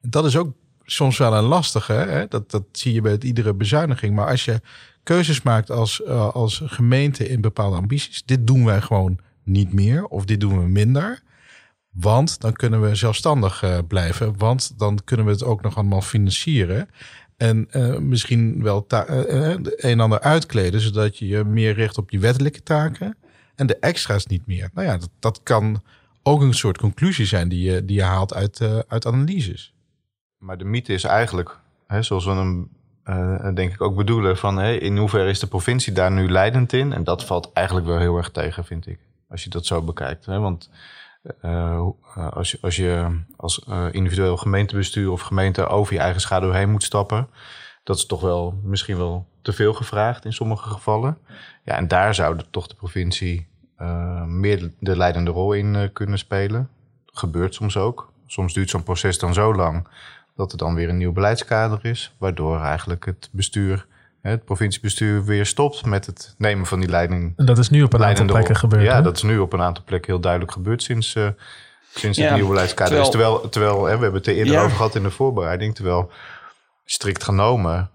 Dat 0.00 0.24
is 0.24 0.36
ook 0.36 0.52
soms 0.82 1.18
wel 1.18 1.34
een 1.34 1.44
lastige. 1.44 1.92
Hè? 1.92 2.26
Dat, 2.28 2.50
dat 2.50 2.64
zie 2.72 2.92
je 2.92 3.00
bij 3.00 3.12
het, 3.12 3.24
iedere 3.24 3.54
bezuiniging. 3.54 4.14
Maar 4.14 4.26
als 4.26 4.44
je 4.44 4.60
keuzes 5.02 5.42
maakt 5.42 5.70
als, 5.70 6.00
uh, 6.06 6.28
als 6.34 6.62
gemeente 6.64 7.28
in 7.28 7.40
bepaalde 7.40 7.76
ambities. 7.76 8.22
Dit 8.24 8.46
doen 8.46 8.64
wij 8.64 8.80
gewoon 8.80 9.18
niet 9.44 9.72
meer. 9.72 10.04
Of 10.04 10.24
dit 10.24 10.40
doen 10.40 10.58
we 10.58 10.68
minder. 10.68 11.22
Want 11.90 12.40
dan 12.40 12.52
kunnen 12.52 12.80
we 12.82 12.94
zelfstandig 12.94 13.62
uh, 13.62 13.78
blijven. 13.88 14.38
Want 14.38 14.78
dan 14.78 14.98
kunnen 15.04 15.26
we 15.26 15.32
het 15.32 15.44
ook 15.44 15.62
nog 15.62 15.76
allemaal 15.76 16.00
financieren. 16.00 16.88
En 17.36 17.68
uh, 17.72 17.98
misschien 17.98 18.62
wel 18.62 18.86
uh, 18.88 19.06
een 19.48 19.66
en 19.76 20.00
ander 20.00 20.20
uitkleden. 20.20 20.80
Zodat 20.80 21.18
je 21.18 21.26
je 21.26 21.44
meer 21.44 21.74
richt 21.74 21.98
op 21.98 22.10
je 22.10 22.18
wettelijke 22.18 22.62
taken. 22.62 23.16
En 23.54 23.66
de 23.66 23.76
extra's 23.76 24.26
niet 24.26 24.46
meer. 24.46 24.70
Nou 24.74 24.86
ja, 24.86 24.96
dat, 24.96 25.10
dat 25.18 25.40
kan 25.42 25.82
ook 26.22 26.40
een 26.40 26.54
soort 26.54 26.78
conclusie 26.78 27.26
zijn 27.26 27.48
die 27.48 27.70
je, 27.70 27.84
die 27.84 27.96
je 27.96 28.02
haalt 28.02 28.34
uit, 28.34 28.60
uit 28.88 29.06
analyses. 29.06 29.74
Maar 30.38 30.58
de 30.58 30.64
mythe 30.64 30.92
is 30.92 31.04
eigenlijk, 31.04 31.58
hè, 31.86 32.02
zoals 32.02 32.24
we 32.24 32.30
hem 32.30 32.68
denk 33.54 33.72
ik 33.72 33.80
ook 33.80 33.96
bedoelen, 33.96 34.36
van 34.36 34.60
in 34.60 34.96
hoeverre 34.96 35.30
is 35.30 35.38
de 35.38 35.46
provincie 35.46 35.92
daar 35.92 36.12
nu 36.12 36.30
leidend 36.30 36.72
in? 36.72 36.92
En 36.92 37.04
dat 37.04 37.24
valt 37.24 37.52
eigenlijk 37.52 37.86
wel 37.86 37.98
heel 37.98 38.16
erg 38.16 38.30
tegen, 38.30 38.64
vind 38.64 38.86
ik. 38.86 38.98
Als 39.28 39.44
je 39.44 39.50
dat 39.50 39.66
zo 39.66 39.82
bekijkt. 39.82 40.26
Hè? 40.26 40.38
Want 40.38 40.70
uh, 41.42 41.88
als, 42.14 42.50
je, 42.50 42.58
als 42.60 42.76
je 42.76 43.20
als 43.36 43.66
uh, 43.68 43.86
individueel 43.90 44.36
gemeentebestuur 44.36 45.10
of 45.10 45.20
gemeente 45.20 45.66
over 45.66 45.94
je 45.94 46.00
eigen 46.00 46.20
schaduw 46.20 46.50
heen 46.50 46.70
moet 46.70 46.82
stappen, 46.82 47.28
dat 47.84 47.96
is 47.96 48.06
toch 48.06 48.20
wel 48.20 48.60
misschien 48.62 48.96
wel 48.96 49.28
te 49.42 49.52
veel 49.52 49.72
gevraagd 49.72 50.24
in 50.24 50.32
sommige 50.32 50.68
gevallen. 50.68 51.18
Ja, 51.64 51.76
en 51.76 51.88
daar 51.88 52.14
zou 52.14 52.36
de, 52.36 52.44
toch 52.50 52.66
de 52.66 52.74
provincie 52.74 53.48
meer 54.26 54.72
de 54.78 54.96
leidende 54.96 55.30
rol 55.30 55.52
in 55.52 55.90
kunnen 55.92 56.18
spelen. 56.18 56.68
Gebeurt 57.06 57.54
soms 57.54 57.76
ook. 57.76 58.12
Soms 58.26 58.52
duurt 58.52 58.70
zo'n 58.70 58.82
proces 58.82 59.18
dan 59.18 59.34
zo 59.34 59.54
lang 59.54 59.88
dat 60.40 60.52
er 60.52 60.58
dan 60.58 60.74
weer 60.74 60.88
een 60.88 60.96
nieuw 60.96 61.12
beleidskader 61.12 61.84
is, 61.84 62.14
waardoor 62.18 62.60
eigenlijk 62.60 63.04
het 63.04 63.28
bestuur, 63.32 63.86
het 64.22 64.44
provinciebestuur, 64.44 65.24
weer 65.24 65.46
stopt 65.46 65.84
met 65.84 66.06
het 66.06 66.34
nemen 66.38 66.66
van 66.66 66.80
die 66.80 66.88
leiding. 66.88 67.32
En 67.36 67.46
dat 67.46 67.58
is 67.58 67.70
nu 67.70 67.82
op 67.82 67.92
een 67.92 68.04
aantal 68.04 68.26
plekken 68.26 68.56
gebeurd. 68.56 68.82
Ja, 68.82 69.02
dat 69.02 69.16
is 69.16 69.22
nu 69.22 69.38
op 69.38 69.52
een 69.52 69.62
aantal 69.62 69.84
plekken 69.84 70.12
heel 70.12 70.20
duidelijk 70.20 70.52
gebeurd 70.52 70.82
sinds, 70.82 71.14
uh, 71.14 71.28
sinds 71.94 72.18
het 72.18 72.32
nieuwe 72.32 72.48
beleidskader 72.48 73.02
terwijl, 73.02 73.06
is. 73.06 73.10
Terwijl, 73.10 73.48
terwijl 73.48 73.84
hè, 73.84 73.96
we 73.96 74.02
hebben 74.02 74.20
het 74.20 74.26
er 74.26 74.34
eerder 74.34 74.52
ja. 74.52 74.62
over 74.62 74.76
gehad 74.76 74.94
in 74.94 75.02
de 75.02 75.10
voorbereiding, 75.10 75.74
terwijl 75.74 76.10
strikt 76.84 77.24
genomen 77.24 77.90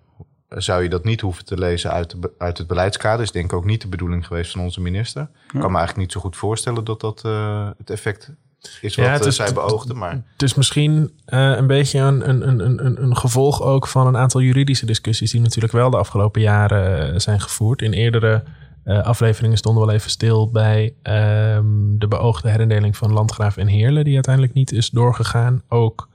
zou 0.49 0.83
je 0.83 0.89
dat 0.89 1.03
niet 1.03 1.21
hoeven 1.21 1.45
te 1.45 1.57
lezen 1.57 1.91
uit, 1.91 2.21
de, 2.21 2.31
uit 2.37 2.57
het 2.57 2.67
beleidskader. 2.67 3.21
Is 3.21 3.31
denk 3.31 3.45
ik 3.45 3.53
ook 3.53 3.65
niet 3.65 3.81
de 3.81 3.87
bedoeling 3.87 4.27
geweest 4.27 4.51
van 4.51 4.61
onze 4.61 4.81
minister. 4.81 5.21
Ik 5.21 5.59
kan 5.59 5.71
me 5.71 5.77
eigenlijk 5.77 5.97
niet 5.97 6.11
zo 6.11 6.19
goed 6.19 6.35
voorstellen 6.35 6.83
dat 6.83 7.01
dat 7.01 7.23
uh, 7.25 7.69
het 7.77 7.89
effect 7.89 8.31
is 8.81 8.95
wat 8.95 9.05
ja, 9.05 9.11
het 9.11 9.25
is, 9.25 9.35
zij 9.35 9.53
beoogden. 9.53 9.97
Maar... 9.97 10.23
Het 10.31 10.41
is 10.41 10.53
misschien 10.53 11.11
uh, 11.27 11.55
een 11.55 11.67
beetje 11.67 11.99
een, 11.99 12.29
een, 12.29 12.47
een, 12.47 12.85
een, 12.85 13.03
een 13.03 13.17
gevolg 13.17 13.61
ook 13.61 13.87
van 13.87 14.07
een 14.07 14.17
aantal 14.17 14.41
juridische 14.41 14.85
discussies... 14.85 15.31
die 15.31 15.41
natuurlijk 15.41 15.73
wel 15.73 15.89
de 15.89 15.97
afgelopen 15.97 16.41
jaren 16.41 17.21
zijn 17.21 17.41
gevoerd. 17.41 17.81
In 17.81 17.93
eerdere 17.93 18.43
uh, 18.85 19.03
afleveringen 19.03 19.57
stonden 19.57 19.81
we 19.81 19.87
wel 19.87 19.97
even 19.97 20.09
stil 20.09 20.51
bij 20.51 20.93
um, 21.03 21.99
de 21.99 22.07
beoogde 22.07 22.49
herindeling 22.49 22.97
van 22.97 23.13
Landgraaf 23.13 23.57
en 23.57 23.67
Heerlen... 23.67 24.03
die 24.03 24.13
uiteindelijk 24.13 24.53
niet 24.53 24.71
is 24.71 24.89
doorgegaan. 24.89 25.61
Ook 25.67 26.09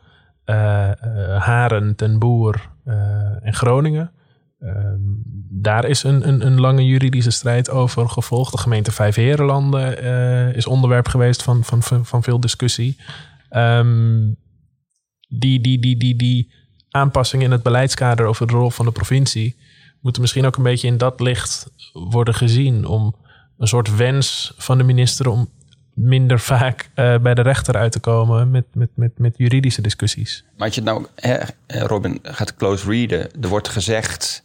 uh, 0.46 0.54
Haren, 1.38 1.92
Den 1.96 2.18
Boer 2.18 2.68
en 3.42 3.54
Groningen. 3.54 4.10
Ehm, 4.60 4.98
daar 5.48 5.84
is 5.84 6.02
een, 6.02 6.28
een, 6.28 6.46
een, 6.46 6.60
lange 6.60 6.84
juridische 6.84 7.30
strijd 7.30 7.70
over 7.70 8.08
gevolgd. 8.08 8.52
De 8.52 8.58
gemeente 8.58 8.92
Vijfherenlanden 8.92 10.54
is 10.54 10.66
onderwerp 10.66 11.08
geweest 11.08 11.42
van, 11.42 11.64
van, 11.64 12.04
van, 12.04 12.22
veel 12.22 12.40
discussie. 12.40 12.96
Um, 13.50 14.36
die, 15.28 15.60
die, 15.60 15.78
die, 15.78 15.96
die, 15.96 16.16
die 16.16 16.52
aanpassingen 16.90 17.46
in 17.46 17.52
het 17.52 17.62
beleidskader 17.62 18.26
over 18.26 18.46
de 18.46 18.52
rol 18.52 18.70
van 18.70 18.84
de 18.84 18.92
provincie 18.92 19.56
moeten 20.00 20.22
misschien 20.22 20.46
ook 20.46 20.56
een 20.56 20.62
beetje 20.62 20.86
in 20.86 20.98
dat 20.98 21.20
licht 21.20 21.72
worden 21.92 22.34
gezien. 22.34 22.86
Om 22.86 23.14
een 23.58 23.68
soort 23.68 23.96
wens 23.96 24.52
van 24.56 24.78
de 24.78 24.84
minister 24.84 25.28
om 25.28 25.48
minder 25.94 26.40
vaak 26.40 26.90
uh, 26.94 27.18
bij 27.18 27.34
de 27.34 27.42
rechter 27.42 27.76
uit 27.76 27.92
te 27.92 28.00
komen 28.00 28.50
met, 28.50 28.64
met, 28.72 28.88
met, 28.94 29.18
met 29.18 29.34
juridische 29.36 29.82
discussies. 29.82 30.44
Maar 30.56 30.66
als 30.66 30.74
je 30.74 30.82
nou, 30.82 31.06
hè, 31.14 31.38
Robin, 31.66 32.18
gaat 32.22 32.54
close 32.54 32.90
readen. 32.90 33.28
Er 33.40 33.48
wordt 33.48 33.68
gezegd, 33.68 34.44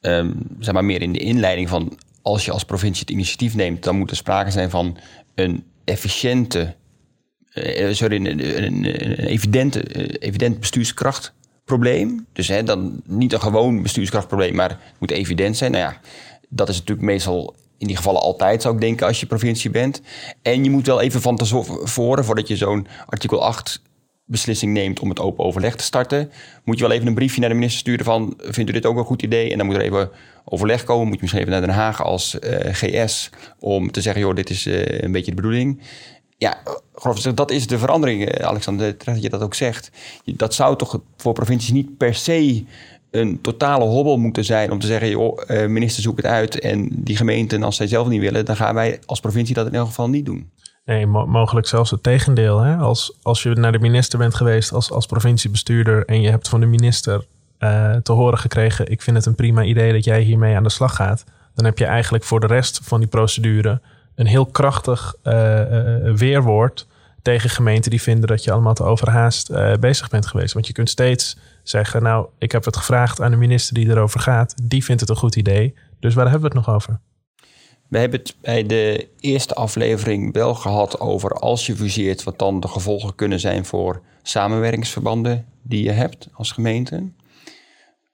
um, 0.00 0.34
zeg 0.58 0.74
maar 0.74 0.84
meer 0.84 1.02
in 1.02 1.12
de 1.12 1.18
inleiding 1.18 1.68
van... 1.68 1.98
als 2.22 2.44
je 2.44 2.52
als 2.52 2.64
provincie 2.64 3.00
het 3.00 3.10
initiatief 3.10 3.54
neemt... 3.54 3.82
dan 3.84 3.96
moet 3.96 4.10
er 4.10 4.16
sprake 4.16 4.50
zijn 4.50 4.70
van 4.70 4.98
een 5.34 5.64
efficiënte... 5.84 6.74
Uh, 7.54 7.92
sorry, 7.92 8.26
een, 8.26 8.64
een, 8.64 8.84
evident 10.18 10.60
bestuurskrachtprobleem. 10.60 12.26
Dus 12.32 12.48
hè, 12.48 12.62
dan 12.62 13.02
niet 13.06 13.32
een 13.32 13.40
gewoon 13.40 13.82
bestuurskrachtprobleem, 13.82 14.54
maar 14.54 14.70
het 14.70 14.78
moet 14.98 15.10
evident 15.10 15.56
zijn. 15.56 15.70
Nou 15.70 15.84
ja, 15.84 16.00
dat 16.48 16.68
is 16.68 16.78
natuurlijk 16.78 17.06
meestal 17.06 17.54
in 17.78 17.86
die 17.86 17.96
gevallen 17.96 18.20
altijd, 18.20 18.62
zou 18.62 18.74
ik 18.74 18.80
denken, 18.80 19.06
als 19.06 19.20
je 19.20 19.26
provincie 19.26 19.70
bent. 19.70 20.00
En 20.42 20.64
je 20.64 20.70
moet 20.70 20.86
wel 20.86 21.00
even 21.00 21.20
van 21.20 21.36
tevoren, 21.36 22.24
voordat 22.24 22.48
je 22.48 22.56
zo'n 22.56 22.86
artikel 23.06 23.44
8 23.44 23.82
beslissing 24.28 24.72
neemt 24.72 25.00
om 25.00 25.08
het 25.08 25.20
open 25.20 25.44
overleg 25.44 25.76
te 25.76 25.84
starten, 25.84 26.30
moet 26.64 26.78
je 26.78 26.84
wel 26.84 26.92
even 26.92 27.06
een 27.06 27.14
briefje 27.14 27.40
naar 27.40 27.48
de 27.48 27.54
minister 27.54 27.80
sturen 27.80 28.04
van, 28.04 28.34
vindt 28.38 28.70
u 28.70 28.72
dit 28.72 28.86
ook 28.86 28.96
een 28.96 29.04
goed 29.04 29.22
idee? 29.22 29.50
En 29.50 29.58
dan 29.58 29.66
moet 29.66 29.76
er 29.76 29.82
even 29.82 30.10
overleg 30.44 30.84
komen, 30.84 31.06
moet 31.06 31.14
je 31.14 31.20
misschien 31.20 31.42
even 31.42 31.52
naar 31.52 31.66
Den 31.66 31.76
Haag 31.76 32.02
als 32.02 32.38
eh, 32.38 32.74
GS 32.74 33.30
om 33.58 33.90
te 33.90 34.00
zeggen, 34.00 34.22
joh, 34.22 34.34
dit 34.34 34.50
is 34.50 34.66
uh, 34.66 34.86
een 34.86 35.12
beetje 35.12 35.30
de 35.30 35.36
bedoeling. 35.36 35.80
Ja, 36.38 36.62
dat 37.34 37.50
is 37.50 37.66
de 37.66 37.78
verandering, 37.78 38.28
eh, 38.28 38.46
Alexander, 38.46 38.96
dat 39.04 39.22
je 39.22 39.30
dat 39.30 39.40
ook 39.40 39.54
zegt. 39.54 39.90
Dat 40.24 40.54
zou 40.54 40.76
toch 40.76 41.00
voor 41.16 41.32
provincies 41.32 41.70
niet 41.70 41.96
per 41.96 42.14
se 42.14 42.64
een 43.16 43.40
totale 43.40 43.84
hobbel 43.84 44.16
moeten 44.16 44.44
zijn 44.44 44.70
om 44.70 44.78
te 44.78 44.86
zeggen: 44.86 45.08
joh, 45.08 45.42
eh, 45.46 45.68
minister, 45.68 46.02
zoek 46.02 46.16
het 46.16 46.26
uit. 46.26 46.60
En 46.60 46.88
die 46.90 47.16
gemeenten, 47.16 47.62
als 47.62 47.76
zij 47.76 47.86
zelf 47.86 48.08
niet 48.08 48.20
willen, 48.20 48.44
dan 48.44 48.56
gaan 48.56 48.74
wij 48.74 49.00
als 49.06 49.20
provincie 49.20 49.54
dat 49.54 49.66
in 49.66 49.74
elk 49.74 49.86
geval 49.86 50.08
niet 50.08 50.26
doen. 50.26 50.50
Nee, 50.84 51.06
mogelijk 51.06 51.66
zelfs 51.66 51.90
het 51.90 52.02
tegendeel. 52.02 52.60
Hè? 52.60 52.76
Als, 52.76 53.18
als 53.22 53.42
je 53.42 53.50
naar 53.50 53.72
de 53.72 53.78
minister 53.78 54.18
bent 54.18 54.34
geweest 54.34 54.72
als, 54.72 54.90
als 54.90 55.06
provinciebestuurder 55.06 56.04
en 56.04 56.20
je 56.20 56.30
hebt 56.30 56.48
van 56.48 56.60
de 56.60 56.66
minister 56.66 57.24
uh, 57.58 57.94
te 57.94 58.12
horen 58.12 58.38
gekregen: 58.38 58.90
Ik 58.90 59.02
vind 59.02 59.16
het 59.16 59.26
een 59.26 59.34
prima 59.34 59.62
idee 59.62 59.92
dat 59.92 60.04
jij 60.04 60.20
hiermee 60.20 60.56
aan 60.56 60.62
de 60.62 60.70
slag 60.70 60.94
gaat. 60.94 61.24
Dan 61.54 61.64
heb 61.64 61.78
je 61.78 61.84
eigenlijk 61.84 62.24
voor 62.24 62.40
de 62.40 62.46
rest 62.46 62.80
van 62.82 63.00
die 63.00 63.08
procedure 63.08 63.80
een 64.14 64.26
heel 64.26 64.46
krachtig 64.46 65.14
uh, 65.24 65.32
weerwoord 66.14 66.86
tegen 67.22 67.50
gemeenten 67.50 67.90
die 67.90 68.02
vinden 68.02 68.28
dat 68.28 68.44
je 68.44 68.52
allemaal 68.52 68.74
te 68.74 68.84
overhaast 68.84 69.52
bezig 69.80 70.08
bent 70.08 70.26
geweest. 70.26 70.52
Want 70.52 70.66
je 70.66 70.72
kunt 70.72 70.90
steeds 70.90 71.36
zeggen, 71.68 72.02
nou, 72.02 72.28
ik 72.38 72.52
heb 72.52 72.64
het 72.64 72.76
gevraagd 72.76 73.20
aan 73.20 73.30
de 73.30 73.36
minister 73.36 73.74
die 73.74 73.88
erover 73.88 74.20
gaat. 74.20 74.54
Die 74.62 74.84
vindt 74.84 75.00
het 75.00 75.10
een 75.10 75.16
goed 75.16 75.36
idee. 75.36 75.74
Dus 76.00 76.14
waar 76.14 76.30
hebben 76.30 76.50
we 76.50 76.56
het 76.56 76.66
nog 76.66 76.74
over? 76.74 77.00
We 77.88 77.98
hebben 77.98 78.18
het 78.18 78.36
bij 78.40 78.66
de 78.66 79.08
eerste 79.20 79.54
aflevering 79.54 80.32
wel 80.32 80.54
gehad 80.54 81.00
over 81.00 81.30
als 81.30 81.66
je 81.66 81.76
fuseert, 81.76 82.22
wat 82.22 82.38
dan 82.38 82.60
de 82.60 82.68
gevolgen 82.68 83.14
kunnen 83.14 83.40
zijn 83.40 83.64
voor 83.64 84.02
samenwerkingsverbanden 84.22 85.46
die 85.62 85.82
je 85.82 85.90
hebt 85.90 86.28
als 86.32 86.52
gemeente. 86.52 87.10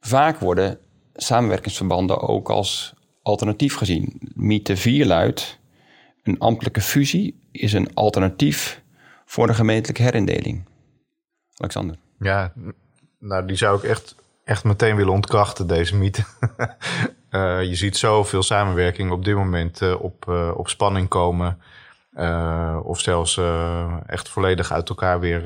Vaak 0.00 0.38
worden 0.38 0.78
samenwerkingsverbanden 1.14 2.20
ook 2.20 2.50
als 2.50 2.94
alternatief 3.22 3.74
gezien. 3.74 4.20
Mythe 4.34 4.76
4 4.76 5.06
luidt: 5.06 5.58
een 6.22 6.38
ambtelijke 6.38 6.80
fusie 6.80 7.40
is 7.50 7.72
een 7.72 7.94
alternatief 7.94 8.82
voor 9.24 9.46
de 9.46 9.54
gemeentelijke 9.54 10.02
herindeling. 10.02 10.64
Alexander. 11.56 11.96
Ja, 12.18 12.52
nou, 13.22 13.46
die 13.46 13.56
zou 13.56 13.76
ik 13.78 13.84
echt, 13.84 14.14
echt 14.44 14.64
meteen 14.64 14.96
willen 14.96 15.12
ontkrachten, 15.12 15.66
deze 15.66 15.96
mythe. 15.96 16.24
uh, 17.30 17.62
je 17.70 17.74
ziet 17.74 17.96
zoveel 17.96 18.42
samenwerking 18.42 19.10
op 19.10 19.24
dit 19.24 19.34
moment 19.34 19.80
uh, 19.80 20.02
op, 20.02 20.24
uh, 20.28 20.50
op 20.54 20.68
spanning 20.68 21.08
komen. 21.08 21.58
of 22.82 23.00
zelfs 23.00 23.40
echt 24.06 24.28
volledig 24.28 24.72
uit 24.72 24.88
elkaar 24.88 25.20
weer 25.20 25.42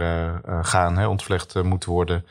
gaan, 0.63 0.97
hè, 0.97 1.07
ontvlecht 1.07 1.63
moeten 1.63 1.91
worden. 1.91 2.25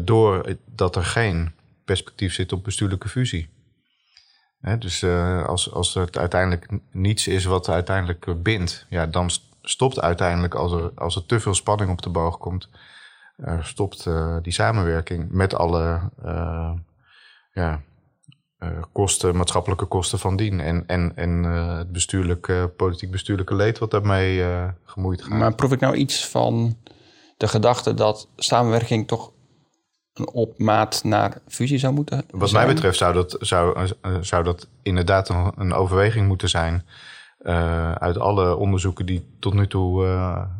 doordat 0.00 0.96
er 0.96 1.04
geen 1.04 1.52
perspectief 1.84 2.34
zit 2.34 2.52
op 2.52 2.64
bestuurlijke 2.64 3.08
fusie. 3.08 3.48
Hè, 4.60 4.78
dus 4.78 5.04
als, 5.46 5.72
als 5.72 5.94
het 5.94 6.18
uiteindelijk 6.18 6.66
niets 6.90 7.26
is 7.26 7.44
wat 7.44 7.68
uiteindelijk 7.68 8.42
bindt, 8.42 8.86
ja, 8.88 9.06
dan 9.06 9.30
stopt 9.62 10.00
uiteindelijk 10.00 10.54
als 10.54 10.72
er, 10.72 10.90
als 10.94 11.16
er 11.16 11.26
te 11.26 11.40
veel 11.40 11.54
spanning 11.54 11.90
op 11.90 12.02
de 12.02 12.10
boog 12.10 12.38
komt 12.38 12.68
stopt 13.60 14.06
uh, 14.06 14.36
die 14.42 14.52
samenwerking 14.52 15.30
met 15.30 15.54
alle 15.54 16.10
uh, 16.24 16.72
ja, 17.52 17.80
kosten, 18.92 19.36
maatschappelijke 19.36 19.84
kosten 19.84 20.18
van 20.18 20.36
dien. 20.36 20.60
En, 20.60 20.84
en, 20.86 21.12
en 21.16 21.42
het 21.42 21.92
bestuurlijke, 21.92 22.72
politiek 22.76 23.10
bestuurlijke 23.10 23.54
leed 23.54 23.78
wat 23.78 23.90
daarmee 23.90 24.44
gemoeid 24.84 25.22
gaat. 25.22 25.38
Maar 25.38 25.54
proef 25.54 25.72
ik 25.72 25.80
nou 25.80 25.94
iets 25.94 26.28
van 26.28 26.76
de 27.36 27.48
gedachte 27.48 27.94
dat 27.94 28.28
samenwerking 28.36 29.06
toch 29.08 29.32
een 30.12 30.30
opmaat 30.30 31.04
naar 31.04 31.38
fusie 31.48 31.78
zou 31.78 31.94
moeten 31.94 32.24
Wat 32.30 32.52
mij 32.52 32.66
betreft 32.66 32.98
zou 32.98 33.14
dat, 33.14 33.36
zou, 33.40 33.88
zou 34.20 34.44
dat 34.44 34.68
inderdaad 34.82 35.28
een, 35.28 35.52
een 35.56 35.72
overweging 35.72 36.26
moeten 36.26 36.48
zijn. 36.48 36.86
uit 37.98 38.18
alle 38.18 38.56
onderzoeken 38.56 39.06
die 39.06 39.36
tot 39.40 39.54
nu 39.54 39.66
toe 39.66 40.04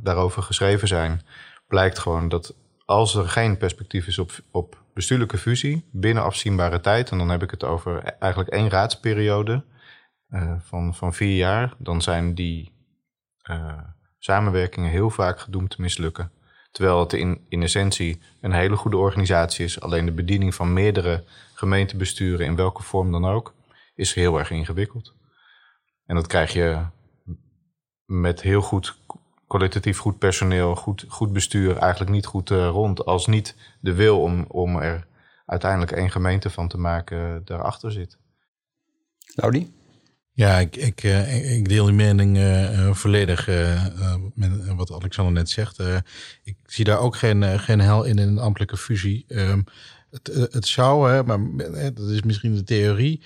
daarover 0.02 0.42
geschreven 0.42 0.88
zijn, 0.88 1.22
blijkt 1.68 1.98
gewoon 1.98 2.28
dat 2.28 2.54
als 2.86 3.14
er 3.14 3.28
geen 3.28 3.56
perspectief 3.56 4.06
is 4.06 4.18
op, 4.18 4.32
op 4.50 4.82
bestuurlijke 4.94 5.38
fusie 5.38 5.88
binnen 5.92 6.22
afzienbare 6.22 6.80
tijd, 6.80 7.10
en 7.10 7.18
dan 7.18 7.28
heb 7.28 7.42
ik 7.42 7.50
het 7.50 7.64
over 7.64 8.02
eigenlijk 8.02 8.50
één 8.50 8.68
raadsperiode 8.68 9.64
uh, 10.28 10.54
van, 10.60 10.94
van 10.94 11.14
vier 11.14 11.36
jaar, 11.36 11.74
dan 11.78 12.02
zijn 12.02 12.34
die 12.34 12.72
uh, 13.50 13.78
samenwerkingen 14.18 14.90
heel 14.90 15.10
vaak 15.10 15.40
gedoemd 15.40 15.70
te 15.70 15.80
mislukken. 15.80 16.30
Terwijl 16.70 17.00
het 17.00 17.12
in, 17.12 17.44
in 17.48 17.62
essentie 17.62 18.22
een 18.40 18.52
hele 18.52 18.76
goede 18.76 18.96
organisatie 18.96 19.64
is, 19.64 19.80
alleen 19.80 20.06
de 20.06 20.12
bediening 20.12 20.54
van 20.54 20.72
meerdere 20.72 21.24
gemeentebesturen, 21.54 22.46
in 22.46 22.56
welke 22.56 22.82
vorm 22.82 23.12
dan 23.12 23.24
ook, 23.24 23.54
is 23.94 24.14
heel 24.14 24.38
erg 24.38 24.50
ingewikkeld. 24.50 25.14
En 26.06 26.14
dat 26.14 26.26
krijg 26.26 26.52
je 26.52 26.86
met 28.04 28.42
heel 28.42 28.62
goed 28.62 28.98
kwalitatief 29.46 29.98
goed 29.98 30.18
personeel, 30.18 30.76
goed, 30.76 31.04
goed 31.08 31.32
bestuur 31.32 31.76
eigenlijk 31.76 32.10
niet 32.10 32.26
goed 32.26 32.50
uh, 32.50 32.68
rond. 32.68 33.04
Als 33.04 33.26
niet 33.26 33.54
de 33.80 33.94
wil 33.94 34.20
om, 34.20 34.44
om 34.48 34.76
er 34.76 35.06
uiteindelijk 35.46 35.92
één 35.92 36.10
gemeente 36.10 36.50
van 36.50 36.68
te 36.68 36.78
maken 36.78 37.18
uh, 37.18 37.36
daarachter 37.44 37.92
zit. 37.92 38.18
Laudi? 39.34 39.74
Ja, 40.32 40.58
ik, 40.58 40.76
ik, 40.76 41.02
uh, 41.02 41.56
ik 41.56 41.68
deel 41.68 41.84
die 41.84 41.94
mening 41.94 42.38
volledig 42.96 43.46
met 44.34 44.74
wat 44.74 44.92
Alexander 44.92 45.32
net 45.32 45.50
zegt. 45.50 45.78
ik 46.44 46.56
zie 46.64 46.84
daar 46.84 46.98
ook 46.98 47.16
geen, 47.16 47.58
geen 47.58 47.80
hel 47.80 48.04
in 48.04 48.18
in 48.18 48.28
een 48.28 48.38
ambtelijke 48.38 48.76
fusie. 48.76 49.24
Ehm, 49.28 49.62
het, 50.10 50.48
het 50.52 50.66
zou, 50.66 51.10
hè, 51.10 51.24
maar 51.24 51.38
dat 51.94 52.08
is 52.08 52.22
misschien 52.22 52.54
de 52.54 52.64
theorie 52.64 53.22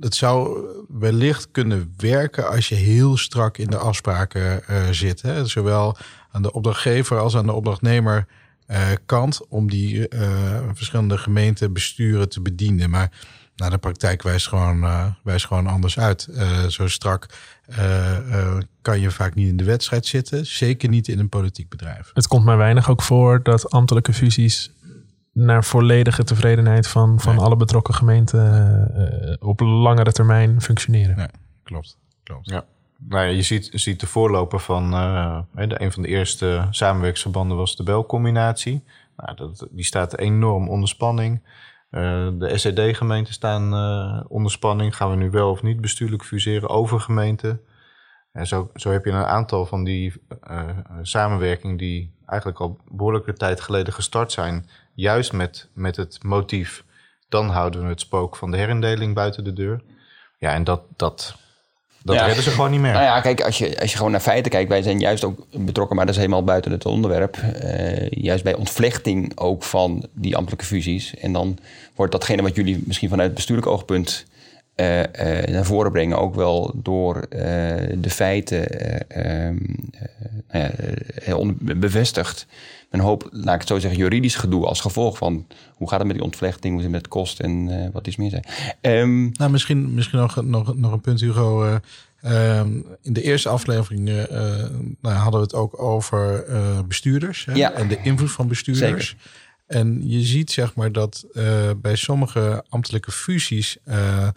het 0.00 0.14
zou 0.14 0.60
wellicht 0.88 1.48
kunnen 1.50 1.94
werken 1.96 2.48
als 2.48 2.68
je 2.68 2.74
heel 2.74 3.16
strak 3.16 3.58
in 3.58 3.66
de 3.66 3.76
afspraken 3.76 4.62
uh, 4.70 4.88
zit. 4.90 5.22
Hè? 5.22 5.46
Zowel 5.46 5.96
aan 6.30 6.42
de 6.42 6.52
opdrachtgever 6.52 7.18
als 7.18 7.36
aan 7.36 7.46
de 7.46 7.52
opdrachtnemer 7.52 8.26
uh, 8.70 8.88
kant 9.06 9.48
om 9.48 9.70
die 9.70 10.14
uh, 10.14 10.30
verschillende 10.74 11.18
gemeentebesturen 11.18 12.28
te 12.28 12.40
bedienen. 12.40 12.90
Maar 12.90 13.10
nou, 13.56 13.70
de 13.70 13.78
praktijk 13.78 14.22
wijst 14.22 14.48
gewoon, 14.48 14.86
wijst 15.22 15.46
gewoon 15.46 15.66
anders 15.66 15.98
uit. 15.98 16.28
zo 16.68 16.88
strak 16.88 17.26
kan 18.82 19.00
je 19.00 19.10
vaak 19.10 19.34
niet 19.34 19.48
in 19.48 19.56
de 19.56 19.64
wedstrijd 19.64 20.06
zitten. 20.06 20.46
Zeker 20.46 20.88
niet 20.88 21.08
in 21.08 21.18
een 21.18 21.28
politiek 21.28 21.68
bedrijf. 21.68 22.10
Het 22.14 22.26
komt 22.26 22.44
maar 22.44 22.56
weinig 22.56 22.90
ook 22.90 23.02
voor 23.02 23.42
dat 23.42 23.70
ambtelijke 23.70 24.12
fusies 24.12 24.70
naar 25.32 25.64
volledige 25.64 26.24
tevredenheid 26.24 26.88
van, 26.88 27.20
van 27.20 27.38
alle 27.38 27.56
betrokken 27.56 27.94
gemeenten 27.94 28.92
uh, 28.96 29.48
op 29.48 29.60
langere 29.60 30.12
termijn 30.12 30.60
functioneren. 30.60 31.16
Ja, 31.16 31.30
klopt. 31.62 31.98
klopt. 32.22 32.50
Ja. 32.50 32.64
Nou 33.08 33.24
ja, 33.24 33.30
je 33.30 33.42
ziet, 33.42 33.68
ziet 33.72 34.00
de 34.00 34.06
voorloper 34.06 34.60
van 34.60 34.92
uh, 34.92 35.40
de, 35.52 35.82
een 35.82 35.92
van 35.92 36.02
de 36.02 36.08
eerste 36.08 36.66
samenwerksverbanden 36.70 37.56
was 37.56 37.76
de 37.76 37.82
belcombinatie. 37.82 38.84
Nou, 39.16 39.36
dat, 39.36 39.68
die 39.70 39.84
staat 39.84 40.18
enorm 40.18 40.68
onder 40.68 40.88
spanning. 40.88 41.42
Uh, 41.90 42.28
de 42.38 42.58
SED-gemeenten 42.58 43.34
staan 43.34 43.74
onder 44.28 44.52
spanning. 44.52 44.96
Gaan 44.96 45.10
we 45.10 45.16
nu 45.16 45.30
wel 45.30 45.50
of 45.50 45.62
niet 45.62 45.80
bestuurlijk 45.80 46.24
fuseren 46.24 46.68
over 46.68 47.00
gemeenten? 47.00 47.60
En 48.32 48.46
zo, 48.46 48.70
zo 48.74 48.90
heb 48.90 49.04
je 49.04 49.10
een 49.10 49.24
aantal 49.24 49.66
van 49.66 49.84
die 49.84 50.22
uh, 50.50 50.68
samenwerking 51.02 51.78
die 51.78 52.14
eigenlijk 52.30 52.60
al 52.60 52.78
behoorlijke 52.90 53.32
tijd 53.32 53.60
geleden 53.60 53.92
gestart 53.92 54.32
zijn. 54.32 54.68
Juist 54.94 55.32
met, 55.32 55.68
met 55.72 55.96
het 55.96 56.18
motief, 56.22 56.84
dan 57.28 57.48
houden 57.48 57.82
we 57.82 57.88
het 57.88 58.00
spook 58.00 58.36
van 58.36 58.50
de 58.50 58.56
herindeling 58.56 59.14
buiten 59.14 59.44
de 59.44 59.52
deur. 59.52 59.82
Ja, 60.38 60.52
en 60.54 60.64
dat, 60.64 60.82
dat, 60.96 61.34
dat 62.02 62.14
Ja. 62.16 62.26
redden 62.26 62.44
ze 62.44 62.50
gewoon 62.50 62.70
niet 62.70 62.80
meer. 62.80 62.92
Nou 62.92 63.04
ja, 63.04 63.20
kijk, 63.20 63.40
als 63.40 63.58
je, 63.58 63.80
als 63.80 63.90
je 63.90 63.96
gewoon 63.96 64.12
naar 64.12 64.20
feiten 64.20 64.50
kijkt, 64.50 64.68
wij 64.68 64.82
zijn 64.82 64.98
juist 64.98 65.24
ook 65.24 65.46
betrokken, 65.64 65.96
maar 65.96 66.06
dat 66.06 66.14
is 66.14 66.20
helemaal 66.20 66.44
buiten 66.44 66.70
het 66.72 66.86
onderwerp. 66.86 67.36
eh, 67.36 68.10
juist 68.10 68.44
bij 68.44 68.54
ontvlechting 68.54 69.38
ook 69.38 69.62
van 69.62 70.06
die 70.12 70.36
ambtelijke 70.36 70.66
fusies. 70.66 71.14
En 71.16 71.32
dan 71.32 71.58
wordt 71.94 72.12
datgene 72.12 72.42
wat 72.42 72.56
jullie 72.56 72.82
misschien 72.86 73.08
vanuit 73.08 73.34
bestuurlijk 73.34 73.66
oogpunt 73.68 74.26
naar 75.50 75.64
voren 75.64 75.92
brengen, 75.92 76.18
ook 76.18 76.34
wel 76.34 76.72
door 76.82 77.16
eh, 77.16 77.40
de 77.98 78.10
feiten 78.10 78.68
eh, 78.68 79.46
ehm, 79.46 79.56
eh, 80.46 80.68
nou 81.26 81.48
eh, 81.68 81.76
bevestigd. 81.76 82.46
Een 82.90 83.00
hoop, 83.00 83.28
laat 83.30 83.54
ik 83.54 83.60
het 83.60 83.68
zo 83.68 83.78
zeggen, 83.78 83.98
juridisch 83.98 84.34
gedoe 84.34 84.66
als 84.66 84.80
gevolg 84.80 85.16
van 85.18 85.46
hoe 85.74 85.88
gaat 85.88 85.98
het 85.98 86.06
met 86.06 86.16
die 86.16 86.24
ontvlechting, 86.24 86.72
hoe 86.72 86.82
zit 86.82 86.92
het 86.92 87.00
met 87.02 87.10
kost 87.10 87.40
en 87.40 87.68
eh, 87.84 87.88
wat 87.92 88.06
is 88.06 88.16
meer 88.16 88.30
zijn. 88.30 88.44
Ehm, 88.80 89.28
Nou, 89.30 89.50
misschien, 89.50 89.94
misschien 89.94 90.18
nog, 90.18 90.44
nog, 90.44 90.76
nog 90.76 90.92
een 90.92 91.00
punt, 91.00 91.20
Hugo. 91.20 91.64
Eh, 91.64 92.58
ehm, 92.58 92.70
in 93.02 93.12
de 93.12 93.22
eerste 93.22 93.48
aflevering 93.48 94.08
eh, 94.08 94.22
eh, 94.22 94.70
nou, 95.00 95.14
hadden 95.14 95.40
we 95.40 95.46
het 95.46 95.54
ook 95.54 95.82
over 95.82 96.44
eh, 96.44 96.80
bestuurders 96.88 97.44
hè, 97.44 97.52
Ja. 97.54 97.72
en 97.72 97.88
de 97.88 97.98
invloed 98.02 98.32
van 98.32 98.48
bestuurders. 98.48 99.16
En 99.66 100.08
je 100.08 100.20
ziet 100.22 100.50
zeg 100.50 100.74
maar 100.74 100.92
dat 100.92 101.24
eh, 101.34 101.70
bij 101.76 101.96
sommige 101.96 102.64
ambtelijke 102.68 103.12
fusies 103.12 103.76
eh, 103.84 104.28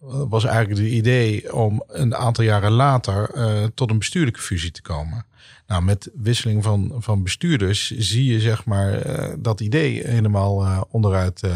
was 0.00 0.44
eigenlijk 0.44 0.80
het 0.80 0.90
idee 0.90 1.54
om 1.54 1.82
een 1.86 2.14
aantal 2.14 2.44
jaren 2.44 2.72
later 2.72 3.30
eh, 3.30 3.64
tot 3.74 3.90
een 3.90 3.98
bestuurlijke 3.98 4.40
fusie 4.40 4.70
te 4.70 4.82
komen. 4.82 5.24
Nou, 5.66 5.82
met 5.82 6.10
wisseling 6.14 6.62
van, 6.62 6.92
van 6.98 7.22
bestuurders 7.22 7.90
zie 7.90 8.32
je 8.32 8.40
zeg 8.40 8.64
maar 8.64 8.92
eh, 8.92 9.34
dat 9.38 9.60
idee 9.60 10.06
helemaal 10.06 10.62
eh, 10.62 10.80
onderuit 10.90 11.46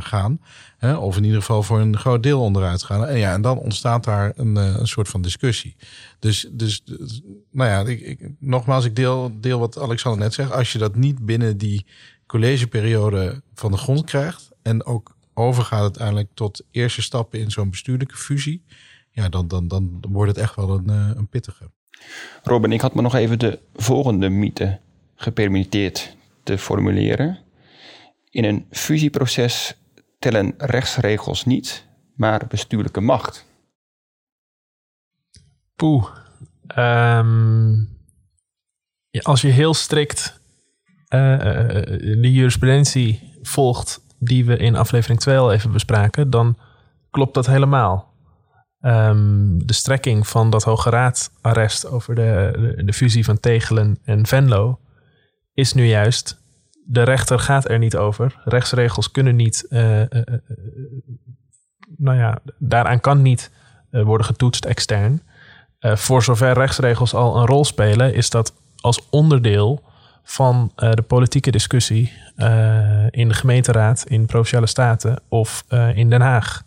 gaan. 0.00 0.40
Hè? 0.78 0.94
Of 0.94 1.16
in 1.16 1.24
ieder 1.24 1.40
geval 1.40 1.62
voor 1.62 1.80
een 1.80 1.98
groot 1.98 2.22
deel 2.22 2.40
onderuit 2.40 2.82
gaan. 2.82 3.06
En 3.06 3.18
ja, 3.18 3.32
en 3.32 3.42
dan 3.42 3.58
ontstaat 3.58 4.04
daar 4.04 4.32
een, 4.36 4.56
een 4.56 4.86
soort 4.86 5.08
van 5.08 5.22
discussie. 5.22 5.76
Dus, 6.18 6.48
dus, 6.52 6.84
dus, 6.84 7.20
nou 7.50 7.70
ja, 7.70 7.90
ik, 7.90 8.00
ik, 8.00 8.30
nogmaals, 8.38 8.84
ik 8.84 8.96
deel, 8.96 9.30
deel 9.40 9.58
wat 9.58 9.78
Alexander 9.78 10.20
net 10.20 10.34
zegt. 10.34 10.52
Als 10.52 10.72
je 10.72 10.78
dat 10.78 10.96
niet 10.96 11.26
binnen 11.26 11.58
die 11.58 11.86
collegeperiode 12.26 13.42
van 13.54 13.70
de 13.70 13.76
grond 13.76 14.04
krijgt 14.04 14.50
en 14.62 14.84
ook 14.84 15.16
overgaat 15.42 15.82
uiteindelijk 15.82 16.28
tot 16.34 16.64
eerste 16.70 17.02
stappen 17.02 17.40
in 17.40 17.50
zo'n 17.50 17.70
bestuurlijke 17.70 18.16
fusie, 18.16 18.64
ja, 19.10 19.28
dan, 19.28 19.48
dan, 19.48 19.68
dan 19.68 20.00
wordt 20.08 20.36
het 20.36 20.40
echt 20.40 20.54
wel 20.54 20.70
een, 20.70 20.90
eh, 20.90 21.10
een 21.14 21.28
pittige. 21.28 21.70
Robin, 22.42 22.72
ik 22.72 22.80
had 22.80 22.94
me 22.94 23.02
nog 23.02 23.14
even 23.14 23.38
de 23.38 23.58
volgende 23.74 24.28
mythe 24.28 24.80
gepermitteerd 25.14 26.16
te 26.42 26.58
formuleren. 26.58 27.38
In 28.30 28.44
een 28.44 28.66
fusieproces 28.70 29.76
tellen 30.18 30.54
rechtsregels 30.56 31.44
niet, 31.44 31.86
maar 32.14 32.46
bestuurlijke 32.46 33.00
macht. 33.00 33.46
Poeh. 35.76 36.06
Ehm, 36.66 37.72
ja, 39.10 39.20
als 39.22 39.40
je 39.40 39.48
heel 39.48 39.74
strikt 39.74 40.40
eh, 41.08 41.34
eh, 41.34 42.20
de 42.20 42.32
jurisprudentie 42.32 43.38
volgt 43.42 44.01
die 44.24 44.44
we 44.44 44.56
in 44.56 44.76
aflevering 44.76 45.20
2 45.20 45.38
al 45.38 45.52
even 45.52 45.72
bespraken, 45.72 46.30
dan 46.30 46.56
klopt 47.10 47.34
dat 47.34 47.46
helemaal. 47.46 48.10
Ehm, 48.80 49.58
de 49.58 49.72
strekking 49.72 50.26
van 50.26 50.50
dat 50.50 50.62
Hoge 50.62 50.90
Raad-arrest 50.90 51.86
over 51.86 52.14
de, 52.14 52.82
de, 52.84 52.92
fusie 52.92 53.24
van 53.24 53.40
Tegelen 53.40 53.98
en 54.04 54.26
Venlo 54.26 54.78
is 55.54 55.72
nu 55.72 55.86
juist, 55.86 56.40
de 56.84 57.02
rechter 57.02 57.38
gaat 57.38 57.68
er 57.68 57.78
niet 57.78 57.96
over. 57.96 58.40
Rechtsregels 58.44 59.10
kunnen 59.10 59.36
niet, 59.36 59.66
eh, 59.68 60.00
eh, 60.00 60.08
eh, 60.10 60.34
nou 61.96 62.18
ja, 62.18 62.38
daaraan 62.58 63.00
kan 63.00 63.22
niet 63.22 63.50
worden 63.90 64.26
getoetst 64.26 64.64
extern. 64.64 65.22
Voor 65.80 66.22
zover 66.22 66.52
rechtsregels 66.52 67.14
al 67.14 67.36
een 67.36 67.46
rol 67.46 67.64
spelen, 67.64 68.14
is 68.14 68.30
dat 68.30 68.54
als 68.80 69.08
onderdeel 69.10 69.82
van 70.22 70.72
eh, 70.76 70.92
de 70.92 71.02
politieke 71.02 71.50
discussie 71.50 72.12
eh, 72.36 73.06
in 73.10 73.28
de 73.28 73.34
gemeenteraad, 73.34 74.04
in 74.08 74.26
provinciale 74.26 74.66
staten 74.66 75.22
of 75.28 75.64
eh, 75.68 75.96
in 75.96 76.10
Den 76.10 76.20
Haag. 76.20 76.62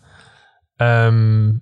Ehm, 0.76 1.52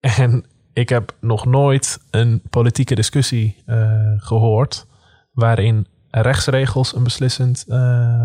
en 0.18 0.44
ik 0.72 0.88
heb 0.88 1.14
nog 1.20 1.46
nooit 1.46 1.98
een 2.10 2.42
politieke 2.50 2.94
discussie 2.94 3.62
eh, 3.66 4.12
gehoord 4.16 4.86
waarin 5.32 5.86
rechtsregels 6.10 6.94
een 6.94 7.02
beslissend 7.02 7.64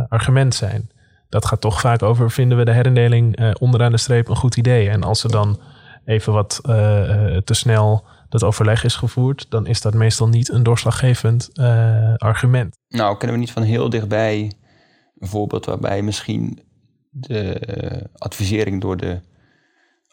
argument 0.09 0.55
zijn. 0.55 0.89
Dat 1.29 1.45
gaat 1.45 1.61
toch 1.61 1.79
vaak 1.79 2.03
over, 2.03 2.31
vinden 2.31 2.57
we 2.57 2.65
de 2.65 2.71
herindeling 2.71 3.55
onderaan 3.59 3.91
de 3.91 3.97
streep 3.97 4.27
een 4.29 4.35
goed 4.35 4.57
idee? 4.57 4.89
En 4.89 5.03
als 5.03 5.23
er 5.23 5.31
dan 5.31 5.59
even 6.05 6.33
wat 6.33 6.59
te 7.43 7.53
snel 7.53 8.05
dat 8.29 8.43
overleg 8.43 8.83
is 8.83 8.95
gevoerd, 8.95 9.45
dan 9.49 9.67
is 9.67 9.81
dat 9.81 9.93
meestal 9.93 10.27
niet 10.27 10.49
een 10.49 10.63
doorslaggevend 10.63 11.49
eh, 11.53 12.13
argument. 12.15 12.77
Nou, 12.87 13.17
kennen 13.17 13.37
we 13.37 13.43
niet 13.43 13.51
van 13.51 13.63
heel 13.63 13.89
dichtbij 13.89 14.51
een 15.19 15.27
voorbeeld 15.27 15.65
waarbij 15.65 16.01
misschien 16.01 16.59
de 17.09 17.53
eh, 17.53 18.05
advisering 18.17 18.81
door 18.81 18.97
de 18.97 19.19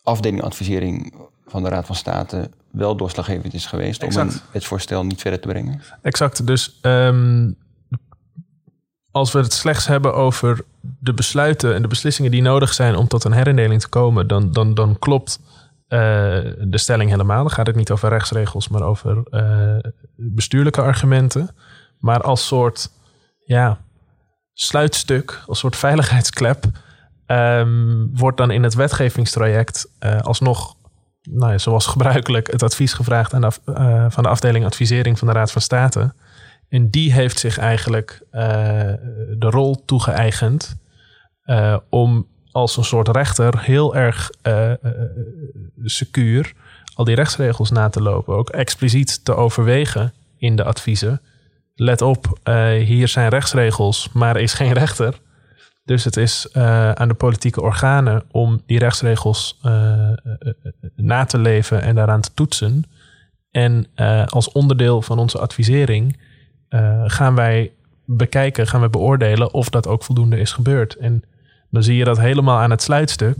afdeling 0.02 0.42
advisering 0.42 1.14
van 1.46 1.62
de 1.62 1.68
Raad 1.68 1.86
van 1.86 1.94
State 1.94 2.50
wel 2.70 2.96
doorslaggevend 2.96 3.54
is 3.54 3.66
geweest 3.66 4.02
om 4.02 4.16
een 4.16 4.32
wetsvoorstel 4.52 5.04
niet 5.04 5.20
verder 5.20 5.40
te 5.40 5.48
brengen? 5.48 5.80
Exact. 6.02 6.46
Dus 6.46 6.78
ehm, 6.80 7.50
als 9.10 9.32
we 9.32 9.38
het 9.38 9.52
slechts 9.52 9.86
hebben 9.86 10.14
over 10.14 10.64
de 10.80 11.14
besluiten 11.14 11.74
en 11.74 11.82
de 11.82 11.88
beslissingen 11.88 12.30
die 12.30 12.42
nodig 12.42 12.74
zijn 12.74 12.96
om 12.96 13.08
tot 13.08 13.24
een 13.24 13.32
herindeling 13.32 13.80
te 13.80 13.88
komen, 13.88 14.26
dan, 14.26 14.52
dan, 14.52 14.74
dan 14.74 14.98
klopt 14.98 15.40
eh, 15.88 15.98
de 16.58 16.78
stelling 16.78 17.10
helemaal. 17.10 17.42
Dan 17.42 17.50
gaat 17.50 17.66
het 17.66 17.76
niet 17.76 17.90
over 17.90 18.08
rechtsregels, 18.08 18.68
maar 18.68 18.82
over 18.82 19.22
eh, 19.30 19.90
bestuurlijke 20.16 20.80
argumenten. 20.82 21.50
Maar 21.98 22.22
als 22.22 22.46
soort 22.46 22.90
ja, 23.44 23.78
sluitstuk, 24.52 25.42
als 25.46 25.58
soort 25.58 25.76
veiligheidsklep, 25.76 26.64
ehm, 27.26 28.06
wordt 28.12 28.36
dan 28.36 28.50
in 28.50 28.62
het 28.62 28.74
wetgevingstraject 28.74 29.88
eh, 29.98 30.20
alsnog 30.20 30.76
nou 31.22 31.52
ja, 31.52 31.58
zoals 31.58 31.86
gebruikelijk 31.86 32.50
het 32.50 32.62
advies 32.62 32.92
gevraagd 32.92 33.34
aan 33.34 33.52
van 34.12 34.22
de 34.22 34.28
afdeling 34.28 34.64
advisering 34.64 35.18
van 35.18 35.28
de 35.28 35.34
Raad 35.34 35.52
van 35.52 35.62
State. 35.62 36.14
En 36.68 36.90
die 36.90 37.12
heeft 37.12 37.38
zich 37.38 37.58
eigenlijk 37.58 38.26
de 38.32 39.50
rol 39.50 39.84
toegeëigend 39.84 40.76
om 41.88 42.26
als 42.54 42.76
een 42.76 42.84
soort 42.84 43.08
rechter 43.08 43.60
heel 43.60 43.94
erg 43.94 44.30
eh, 44.42 44.72
secuur 45.84 46.52
al 46.94 47.04
die 47.04 47.14
rechtsregels 47.14 47.70
na 47.70 47.88
te 47.88 48.02
lopen. 48.02 48.34
Ook 48.34 48.50
expliciet 48.50 49.24
te 49.24 49.34
overwegen 49.34 50.12
in 50.38 50.56
de 50.56 50.64
adviezen. 50.64 51.20
Let 51.74 52.02
op, 52.02 52.38
hier 52.84 53.08
zijn 53.08 53.28
rechtsregels, 53.28 54.10
maar 54.12 54.36
er 54.36 54.42
is 54.42 54.52
geen 54.52 54.72
rechter. 54.72 55.14
Dus 55.84 56.04
het 56.04 56.16
is 56.16 56.52
aan 56.94 57.08
de 57.08 57.14
politieke 57.14 57.62
organen 57.62 58.22
om 58.30 58.62
die 58.66 58.78
rechtsregels 58.78 59.60
na 60.96 61.24
te 61.24 61.38
leven 61.38 61.82
en 61.82 61.94
daaraan 61.94 62.20
te 62.20 62.34
toetsen. 62.34 62.84
En 63.50 63.86
als 64.26 64.52
onderdeel 64.52 65.02
van 65.02 65.18
onze 65.18 65.38
advisering 65.38 66.20
gaan 67.06 67.34
wij 67.34 67.72
bekijken, 68.04 68.66
gaan 68.66 68.80
we 68.80 68.88
beoordelen 68.88 69.52
of 69.52 69.68
dat 69.68 69.86
ook 69.86 70.04
voldoende 70.04 70.38
is 70.38 70.52
gebeurd. 70.52 70.96
En 70.96 71.24
dan 71.74 71.82
zie 71.82 71.96
je 71.96 72.04
dat 72.04 72.18
helemaal 72.18 72.58
aan 72.58 72.70
het 72.70 72.82
sluitstuk. 72.82 73.36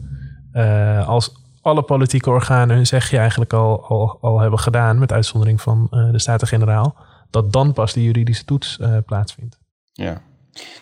Eh, 0.52 1.08
als 1.08 1.32
alle 1.60 1.82
politieke 1.82 2.30
organen 2.30 2.76
hun 2.76 2.86
zegje 2.86 3.18
eigenlijk 3.18 3.52
al, 3.52 3.84
al, 3.84 4.18
al 4.20 4.40
hebben 4.40 4.58
gedaan, 4.58 4.98
met 4.98 5.12
uitzondering 5.12 5.60
van 5.60 5.88
eh, 5.90 6.10
de 6.10 6.18
Staten-Generaal, 6.18 6.96
dat 7.30 7.52
dan 7.52 7.72
pas 7.72 7.92
de 7.92 8.02
juridische 8.02 8.44
toets 8.44 8.78
eh, 8.78 8.96
plaatsvindt. 9.06 9.58
Ja. 9.92 10.20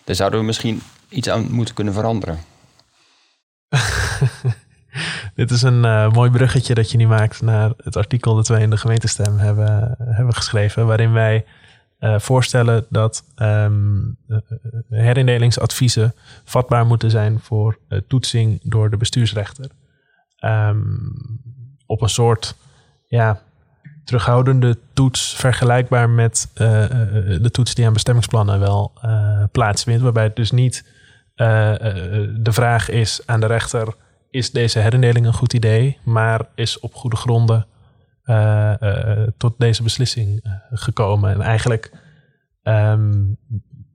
Daar 0.04 0.14
zouden 0.14 0.40
we 0.40 0.46
misschien 0.46 0.82
iets 1.08 1.28
aan 1.28 1.46
moeten 1.50 1.74
kunnen 1.74 1.94
veranderen. 1.94 2.38
Dit 5.34 5.50
is 5.50 5.62
een 5.62 6.10
mooi 6.12 6.30
bruggetje 6.30 6.74
dat 6.74 6.90
je 6.90 6.96
nu 6.96 7.06
maakt 7.06 7.42
naar 7.42 7.72
het 7.76 7.96
artikel 7.96 8.34
dat 8.34 8.48
wij 8.48 8.60
in 8.60 8.70
de 8.70 8.76
gemeentestem 8.76 9.38
hebben, 9.38 9.94
hebben 9.98 10.34
geschreven, 10.34 10.86
waarin 10.86 11.12
wij 11.12 11.44
eh, 12.02 12.18
voorstellen 12.18 12.86
dat 12.88 13.24
eh, 13.34 13.70
herindelingsadviezen 14.88 16.14
vatbaar 16.44 16.86
moeten 16.86 17.10
zijn 17.10 17.40
voor 17.40 17.78
toetsing 18.08 18.60
door 18.62 18.90
de 18.90 18.96
bestuursrechter. 18.96 19.70
Ehm, 20.36 20.80
op 21.86 22.02
een 22.02 22.08
soort 22.08 22.54
ja, 23.08 23.40
terughoudende 24.04 24.78
toets, 24.92 25.34
vergelijkbaar 25.34 26.10
met 26.10 26.50
eh, 26.54 26.66
de 27.40 27.50
toets 27.52 27.74
die 27.74 27.86
aan 27.86 27.92
bestemmingsplannen 27.92 28.60
wel 28.60 28.92
plaatsvindt, 29.52 30.02
waarbij 30.02 30.24
het 30.24 30.36
dus 30.36 30.50
niet 30.50 30.84
de 31.34 32.52
vraag 32.52 32.88
is 32.88 33.20
aan 33.26 33.40
de 33.40 33.46
rechter: 33.46 33.94
is 34.30 34.50
deze 34.50 34.78
herindeling 34.78 35.26
een 35.26 35.32
goed 35.32 35.52
idee? 35.52 35.98
Maar 36.02 36.40
is 36.54 36.80
op 36.80 36.94
goede 36.94 37.16
gronden 37.16 37.66
tot 39.36 39.54
deze 39.58 39.82
beslissing 39.82 40.40
eh, 40.42 40.52
gekomen. 40.70 41.30
En 41.30 41.40
eigenlijk, 41.40 41.92
ehm, 42.62 43.22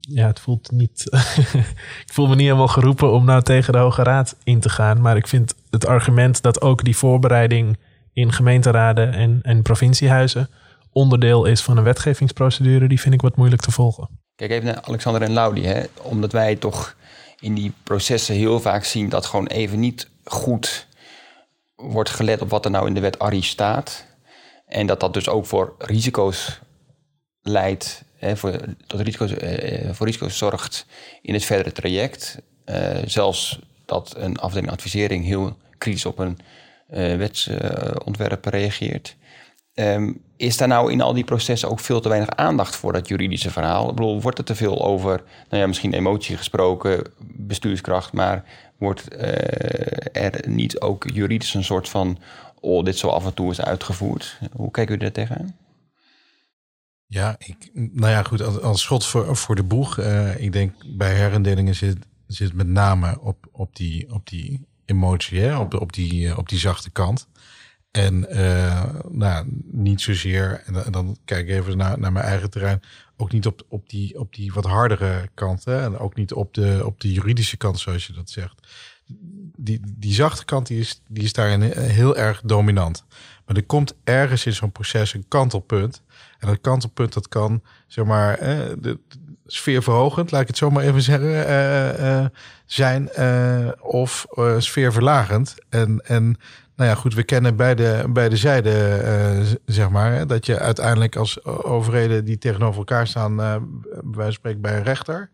ja, 0.00 0.26
het 0.26 0.40
voelt 0.40 0.70
niet. 0.70 1.04
ik 2.06 2.12
voel 2.12 2.26
me 2.26 2.34
niet 2.34 2.44
helemaal 2.46 2.68
geroepen 2.68 3.12
om 3.12 3.24
nou 3.24 3.42
tegen 3.42 3.72
de 3.72 3.78
Hoge 3.78 4.02
Raad 4.02 4.36
in 4.44 4.60
te 4.60 4.68
gaan. 4.68 5.00
Maar 5.00 5.16
ik 5.16 5.28
vind 5.28 5.54
het 5.70 5.86
argument 5.86 6.42
dat 6.42 6.60
ook 6.60 6.84
die 6.84 6.96
voorbereiding 6.96 7.78
in 8.12 8.32
gemeenteraden 8.32 9.12
en, 9.12 9.38
en 9.42 9.62
provinciehuizen 9.62 10.48
onderdeel 10.92 11.44
is 11.44 11.62
van 11.62 11.76
een 11.76 11.84
wetgevingsprocedure, 11.84 12.88
die 12.88 13.00
vind 13.00 13.14
ik 13.14 13.20
wat 13.20 13.36
moeilijk 13.36 13.62
te 13.62 13.70
volgen. 13.70 14.08
Kijk 14.34 14.50
even 14.50 14.64
naar 14.64 14.82
Alexander 14.82 15.22
en 15.22 15.32
Laudi. 15.32 15.64
Hè? 15.64 15.84
Omdat 16.02 16.32
wij 16.32 16.56
toch 16.56 16.96
in 17.40 17.54
die 17.54 17.72
processen 17.82 18.34
heel 18.34 18.60
vaak 18.60 18.84
zien 18.84 19.08
dat 19.08 19.26
gewoon 19.26 19.46
even 19.46 19.80
niet 19.80 20.08
goed 20.24 20.86
wordt 21.74 22.10
gelet 22.10 22.42
op 22.42 22.50
wat 22.50 22.64
er 22.64 22.70
nou 22.70 22.86
in 22.86 22.94
de 22.94 23.00
wet 23.00 23.18
ARI 23.18 23.42
staat. 23.42 24.06
En 24.68 24.86
dat 24.86 25.00
dat 25.00 25.14
dus 25.14 25.28
ook 25.28 25.46
voor 25.46 25.74
risico's 25.78 26.60
leidt, 27.42 28.04
hè, 28.16 28.36
voor, 28.36 28.60
risico's, 28.86 29.36
eh, 29.36 29.90
voor 29.92 30.06
risico's 30.06 30.38
zorgt 30.38 30.86
in 31.22 31.34
het 31.34 31.44
verdere 31.44 31.72
traject. 31.72 32.38
Eh, 32.64 32.96
zelfs 33.04 33.58
dat 33.84 34.14
een 34.16 34.38
afdeling 34.38 34.70
advisering 34.70 35.24
heel 35.24 35.56
kritisch 35.78 36.06
op 36.06 36.18
een 36.18 36.38
uh, 36.90 37.16
wetsontwerp 37.16 38.44
reageert. 38.44 39.16
Um, 39.74 40.22
is 40.36 40.56
daar 40.56 40.68
nou 40.68 40.92
in 40.92 41.00
al 41.00 41.14
die 41.14 41.24
processen 41.24 41.70
ook 41.70 41.80
veel 41.80 42.00
te 42.00 42.08
weinig 42.08 42.30
aandacht 42.30 42.76
voor 42.76 42.92
dat 42.92 43.08
juridische 43.08 43.50
verhaal? 43.50 43.88
Ik 43.88 43.94
bedoel, 43.94 44.20
wordt 44.20 44.38
er 44.38 44.44
te 44.44 44.54
veel 44.54 44.84
over, 44.84 45.22
nou 45.48 45.62
ja, 45.62 45.66
misschien 45.66 45.92
emotie 45.92 46.36
gesproken, 46.36 47.02
bestuurskracht, 47.18 48.12
maar 48.12 48.44
wordt 48.78 49.06
er 50.12 50.48
niet 50.48 50.80
ook 50.80 51.10
juridisch 51.12 51.54
een 51.54 51.64
soort 51.64 51.88
van, 51.88 52.18
dit 52.60 52.98
zo 52.98 53.08
af 53.08 53.24
en 53.24 53.34
toe 53.34 53.50
is 53.50 53.60
uitgevoerd? 53.60 54.38
Hoe 54.52 54.70
kijken 54.70 54.98
jullie 54.98 55.12
daar 55.12 55.24
tegenaan? 55.24 55.56
Ja, 57.06 57.36
ik, 57.38 57.70
nou 57.72 58.10
ja, 58.10 58.22
goed, 58.22 58.62
als, 58.62 58.82
schot 58.82 59.06
voor, 59.06 59.36
voor 59.36 59.54
de 59.54 59.62
boeg. 59.62 59.98
Uh, 59.98 60.40
ik 60.40 60.52
denk 60.52 60.72
bij 60.96 61.14
herindelingen 61.14 61.74
zit, 61.74 61.96
zit 62.26 62.52
met 62.52 62.66
name 62.66 63.20
op, 63.20 63.48
op, 63.52 63.76
die, 63.76 64.12
op 64.12 64.28
die 64.28 64.66
emotie, 64.84 65.40
hè? 65.40 65.58
Op, 65.58 65.74
op, 65.74 65.92
die, 65.92 66.36
op 66.36 66.48
die 66.48 66.58
zachte 66.58 66.90
kant. 66.90 67.28
En 67.90 68.26
uh, 68.30 68.94
nou, 69.08 69.46
niet 69.64 70.00
zozeer, 70.00 70.62
en 70.66 70.92
dan, 70.92 71.16
kijk 71.24 71.48
ik 71.48 71.54
even 71.54 71.76
naar, 71.76 71.98
naar 71.98 72.12
mijn 72.12 72.24
eigen 72.24 72.50
terrein, 72.50 72.82
ook 73.20 73.32
niet 73.32 73.46
op, 73.46 73.62
op, 73.68 73.88
die, 73.88 74.18
op 74.18 74.34
die 74.34 74.52
wat 74.52 74.64
hardere 74.64 75.28
kant. 75.34 75.66
En 75.66 75.98
ook 75.98 76.14
niet 76.14 76.32
op 76.32 76.54
de, 76.54 76.82
op 76.84 77.00
de 77.00 77.12
juridische 77.12 77.56
kant, 77.56 77.78
zoals 77.78 78.06
je 78.06 78.12
dat 78.12 78.30
zegt. 78.30 78.66
Die, 79.56 79.80
die 79.96 80.12
zachte 80.12 80.44
kant 80.44 80.66
die 80.66 80.78
is, 80.78 81.02
die 81.08 81.24
is 81.24 81.32
daarin 81.32 81.62
heel 81.78 82.16
erg 82.16 82.40
dominant. 82.44 83.04
Maar 83.46 83.56
er 83.56 83.64
komt 83.64 83.94
ergens 84.04 84.46
in 84.46 84.52
zo'n 84.52 84.72
proces 84.72 85.14
een 85.14 85.28
kantelpunt. 85.28 86.02
En 86.38 86.48
dat 86.48 86.60
kantelpunt 86.60 87.12
dat 87.12 87.28
kan, 87.28 87.62
zeg 87.86 88.04
maar, 88.04 88.38
eh, 88.38 88.58
de, 88.78 88.98
sfeerverhogend, 89.46 90.30
laat 90.30 90.40
ik 90.40 90.46
het 90.46 90.56
zo 90.56 90.70
maar 90.70 90.84
even 90.84 91.02
zeggen, 91.02 91.28
uh, 91.28 92.00
uh, 92.00 92.26
zijn. 92.66 93.10
of 93.80 94.26
sfeerverlagend. 94.58 95.54
En, 95.68 96.00
en 96.04 96.36
nou 96.78 96.90
ja, 96.90 96.96
goed, 96.96 97.14
we 97.14 97.22
kennen 97.22 97.56
beide, 97.56 98.06
beide 98.08 98.36
zijden, 98.36 99.04
uh, 99.40 99.46
zeg 99.64 99.90
maar. 99.90 100.26
Dat 100.26 100.46
je 100.46 100.58
uiteindelijk 100.58 101.16
als 101.16 101.44
overheden 101.44 102.24
die 102.24 102.38
tegenover 102.38 102.78
elkaar 102.78 103.06
staan, 103.06 103.40
uh, 103.40 103.56
bij 104.04 104.30
spreken 104.30 104.60
bij 104.60 104.76
een 104.76 104.82
rechter. 104.82 105.30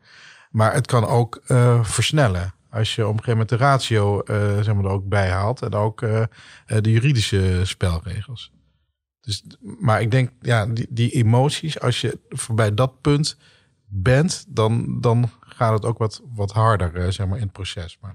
Maar 0.50 0.74
het 0.74 0.86
kan 0.86 1.06
ook 1.06 1.42
uh, 1.46 1.84
versnellen. 1.84 2.54
Als 2.70 2.94
je 2.94 3.02
op 3.02 3.12
een 3.12 3.24
gegeven 3.24 3.32
moment 3.32 3.48
de 3.48 3.56
ratio 3.56 4.22
zeg 4.62 4.74
maar, 4.74 4.84
er 4.84 4.90
ook 4.90 5.08
bij 5.08 5.28
haalt. 5.28 5.62
En 5.62 5.74
ook 5.74 6.00
de 6.66 6.90
juridische 6.90 7.60
spelregels. 7.62 8.52
Dus, 9.20 9.44
maar 9.80 10.00
ik 10.00 10.10
denk, 10.10 10.30
ja, 10.40 10.66
die, 10.66 10.86
die 10.90 11.10
emoties, 11.10 11.80
als 11.80 12.00
je 12.00 12.18
voorbij 12.28 12.74
dat 12.74 13.00
punt 13.00 13.38
bent, 13.86 14.44
dan, 14.48 15.00
dan 15.00 15.30
gaat 15.40 15.72
het 15.72 15.84
ook 15.84 15.98
wat, 15.98 16.22
wat 16.34 16.52
harder, 16.52 17.12
zeg 17.12 17.26
maar, 17.26 17.36
in 17.36 17.44
het 17.44 17.52
proces. 17.52 17.98
Maar... 18.00 18.14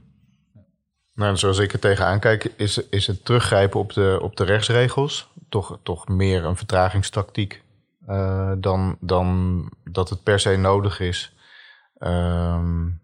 Nou, 1.19 1.37
zoals 1.37 1.57
ik 1.57 1.73
er 1.73 1.79
tegenaan 1.79 2.19
kijk, 2.19 2.53
is, 2.55 2.77
is 2.89 3.07
het 3.07 3.25
teruggrijpen 3.25 3.79
op 3.79 3.93
de, 3.93 4.19
op 4.21 4.35
de 4.35 4.43
rechtsregels 4.43 5.29
toch, 5.49 5.79
toch 5.83 6.07
meer 6.07 6.45
een 6.45 6.55
vertragingstactiek 6.55 7.63
uh, 8.09 8.51
dan, 8.57 8.97
dan 8.99 9.71
dat 9.83 10.09
het 10.09 10.23
per 10.23 10.39
se 10.39 10.55
nodig 10.55 10.99
is 10.99 11.35
um, 11.99 13.01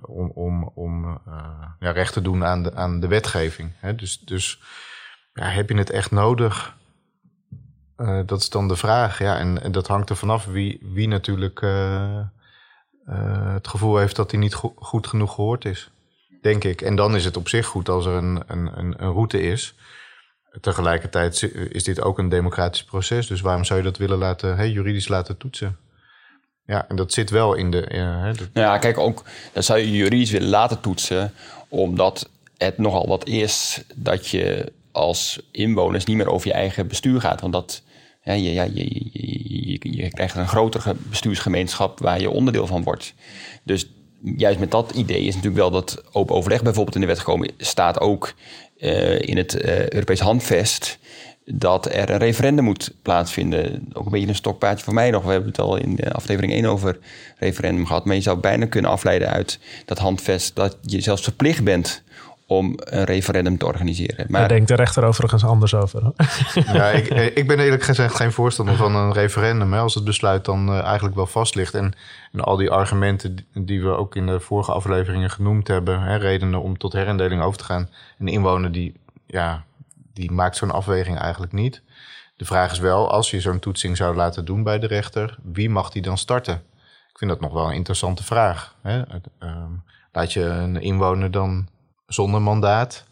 om, 0.00 0.30
om, 0.30 0.70
om 0.74 1.04
uh, 1.04 1.44
ja, 1.78 1.90
recht 1.90 2.12
te 2.12 2.22
doen 2.22 2.44
aan 2.44 2.62
de, 2.62 2.74
aan 2.74 3.00
de 3.00 3.08
wetgeving. 3.08 3.72
Hè? 3.76 3.94
Dus, 3.94 4.20
dus 4.20 4.62
ja, 5.32 5.44
heb 5.44 5.68
je 5.68 5.76
het 5.76 5.90
echt 5.90 6.10
nodig? 6.10 6.76
Dat 8.26 8.40
is 8.40 8.50
dan 8.50 8.68
de 8.68 8.76
vraag. 8.76 9.18
Ja, 9.18 9.38
en, 9.38 9.62
en 9.62 9.72
dat 9.72 9.86
hangt 9.86 10.10
er 10.10 10.16
vanaf 10.16 10.46
wie, 10.46 10.78
wie 10.92 11.08
natuurlijk 11.08 11.60
het 13.54 13.68
gevoel 13.68 13.96
heeft 13.96 14.16
dat 14.16 14.30
hij 14.30 14.40
niet 14.40 14.54
go 14.54 14.74
goed 14.76 15.06
genoeg 15.06 15.34
gehoord 15.34 15.64
is 15.64 15.92
denk 16.44 16.64
ik. 16.64 16.82
En 16.82 16.96
dan 16.96 17.14
is 17.14 17.24
het 17.24 17.36
op 17.36 17.48
zich 17.48 17.66
goed 17.66 17.88
als 17.88 18.06
er 18.06 18.12
een, 18.12 18.42
een, 18.46 18.70
een, 18.78 18.94
een 18.98 19.12
route 19.12 19.40
is. 19.42 19.74
Tegelijkertijd 20.60 21.42
is 21.70 21.84
dit 21.84 22.00
ook 22.00 22.18
een 22.18 22.28
democratisch 22.28 22.84
proces. 22.84 23.26
Dus 23.26 23.40
waarom 23.40 23.64
zou 23.64 23.78
je 23.78 23.84
dat 23.84 23.96
willen 23.96 24.18
laten, 24.18 24.70
juridisch 24.70 25.08
laten 25.08 25.36
toetsen? 25.36 25.76
Ja, 26.66 26.88
en 26.88 26.96
dat 26.96 27.12
zit 27.12 27.30
wel 27.30 27.54
in 27.54 27.70
de. 27.70 27.88
Uh, 27.92 28.22
Nou 28.22 28.36
ja, 28.52 28.78
kijk, 28.78 28.98
ook 28.98 29.22
dat 29.52 29.64
zou 29.64 29.78
je 29.78 29.90
juridisch 29.90 30.30
willen 30.30 30.48
laten 30.48 30.80
toetsen, 30.80 31.32
omdat 31.68 32.30
het 32.56 32.78
nogal 32.78 33.06
wat 33.06 33.26
is 33.26 33.82
dat 33.94 34.28
je 34.28 34.72
als 34.92 35.40
inwoners 35.50 36.04
niet 36.04 36.16
meer 36.16 36.30
over 36.30 36.46
je 36.46 36.54
eigen 36.54 36.86
bestuur 36.86 37.20
gaat. 37.20 37.40
Want 37.40 37.52
dat, 37.52 37.82
ja, 38.22 38.32
je, 38.32 38.52
je, 38.52 38.68
je, 38.74 39.96
je 39.96 40.08
krijgt 40.10 40.36
een 40.36 40.48
grotere 40.48 40.94
bestuursgemeenschap 41.08 41.98
waar 41.98 42.20
je 42.20 42.30
onderdeel 42.30 42.66
van 42.66 42.82
wordt. 42.82 43.14
Dus 43.62 43.86
juist 44.36 44.58
met 44.58 44.70
dat 44.70 44.92
idee 44.92 45.20
is 45.20 45.34
natuurlijk 45.34 45.60
wel 45.60 45.70
dat 45.70 46.02
open 46.12 46.34
overleg 46.34 46.62
bijvoorbeeld 46.62 46.94
in 46.94 47.00
de 47.00 47.06
wet 47.06 47.18
gekomen 47.18 47.50
staat 47.56 48.00
ook 48.00 48.34
uh, 48.78 49.20
in 49.20 49.36
het 49.36 49.54
uh, 49.54 49.88
Europees 49.88 50.20
handvest 50.20 50.98
dat 51.44 51.86
er 51.94 52.10
een 52.10 52.18
referendum 52.18 52.64
moet 52.64 52.94
plaatsvinden. 53.02 53.88
Ook 53.92 54.04
een 54.04 54.10
beetje 54.10 54.28
een 54.28 54.34
stokpaardje 54.34 54.84
voor 54.84 54.94
mij 54.94 55.10
nog. 55.10 55.24
We 55.24 55.30
hebben 55.30 55.48
het 55.48 55.60
al 55.60 55.76
in 55.76 55.98
aflevering 56.12 56.52
1 56.52 56.64
over 56.64 56.98
referendum 57.38 57.86
gehad. 57.86 58.04
Maar 58.04 58.14
je 58.14 58.20
zou 58.20 58.38
bijna 58.38 58.66
kunnen 58.66 58.90
afleiden 58.90 59.28
uit 59.28 59.58
dat 59.84 59.98
handvest 59.98 60.54
dat 60.54 60.76
je 60.82 61.00
zelfs 61.00 61.22
verplicht 61.22 61.64
bent 61.64 62.02
om 62.46 62.74
een 62.76 63.04
referendum 63.04 63.58
te 63.58 63.66
organiseren. 63.66 64.26
Maar 64.28 64.40
Daar 64.40 64.48
denkt 64.48 64.68
de 64.68 64.74
rechter 64.74 65.04
overigens 65.04 65.44
anders 65.44 65.74
over. 65.74 66.12
Ja, 66.72 66.88
ik, 67.00 67.08
ik 67.34 67.46
ben 67.46 67.58
eerlijk 67.58 67.82
gezegd 67.82 68.14
geen 68.14 68.32
voorstander 68.32 68.76
van 68.76 68.94
een 68.94 69.12
referendum. 69.12 69.72
Hè, 69.72 69.78
als 69.78 69.94
het 69.94 70.04
besluit 70.04 70.44
dan 70.44 70.68
uh, 70.68 70.82
eigenlijk 70.82 71.14
wel 71.14 71.26
vast 71.26 71.54
ligt. 71.54 71.74
En, 71.74 71.92
en, 72.32 72.40
al 72.40 72.56
die 72.56 72.70
argumenten 72.70 73.36
die 73.54 73.82
we 73.82 73.88
ook 73.88 74.16
in 74.16 74.26
de 74.26 74.40
vorige 74.40 74.72
afleveringen 74.72 75.30
genoemd 75.30 75.68
hebben... 75.68 76.00
Hè, 76.00 76.16
redenen 76.16 76.62
om 76.62 76.78
tot 76.78 76.92
herindeling 76.92 77.42
over 77.42 77.58
te 77.58 77.64
gaan. 77.64 77.88
Een 78.18 78.28
inwoner 78.28 78.72
die, 78.72 79.00
ja, 79.26 79.64
die 80.12 80.30
maakt 80.30 80.56
zo'n 80.56 80.70
afweging 80.70 81.18
eigenlijk 81.18 81.52
niet. 81.52 81.82
De 82.36 82.44
vraag 82.44 82.72
is 82.72 82.78
wel, 82.78 83.10
als 83.10 83.30
je 83.30 83.40
zo'n 83.40 83.58
toetsing 83.58 83.96
zou 83.96 84.16
laten 84.16 84.44
doen 84.44 84.62
bij 84.62 84.78
de 84.78 84.86
rechter... 84.86 85.38
wie 85.42 85.70
mag 85.70 85.90
die 85.90 86.02
dan 86.02 86.18
starten? 86.18 86.54
Ik 87.10 87.18
vind 87.20 87.30
dat 87.30 87.40
nog 87.40 87.52
wel 87.52 87.66
een 87.66 87.74
interessante 87.74 88.24
vraag. 88.24 88.74
Hè? 88.82 88.98
Uh, 89.42 89.64
laat 90.12 90.32
je 90.32 90.42
een 90.42 90.80
inwoner 90.80 91.30
dan 91.30 91.68
zonder 92.14 92.42
mandaat, 92.42 93.04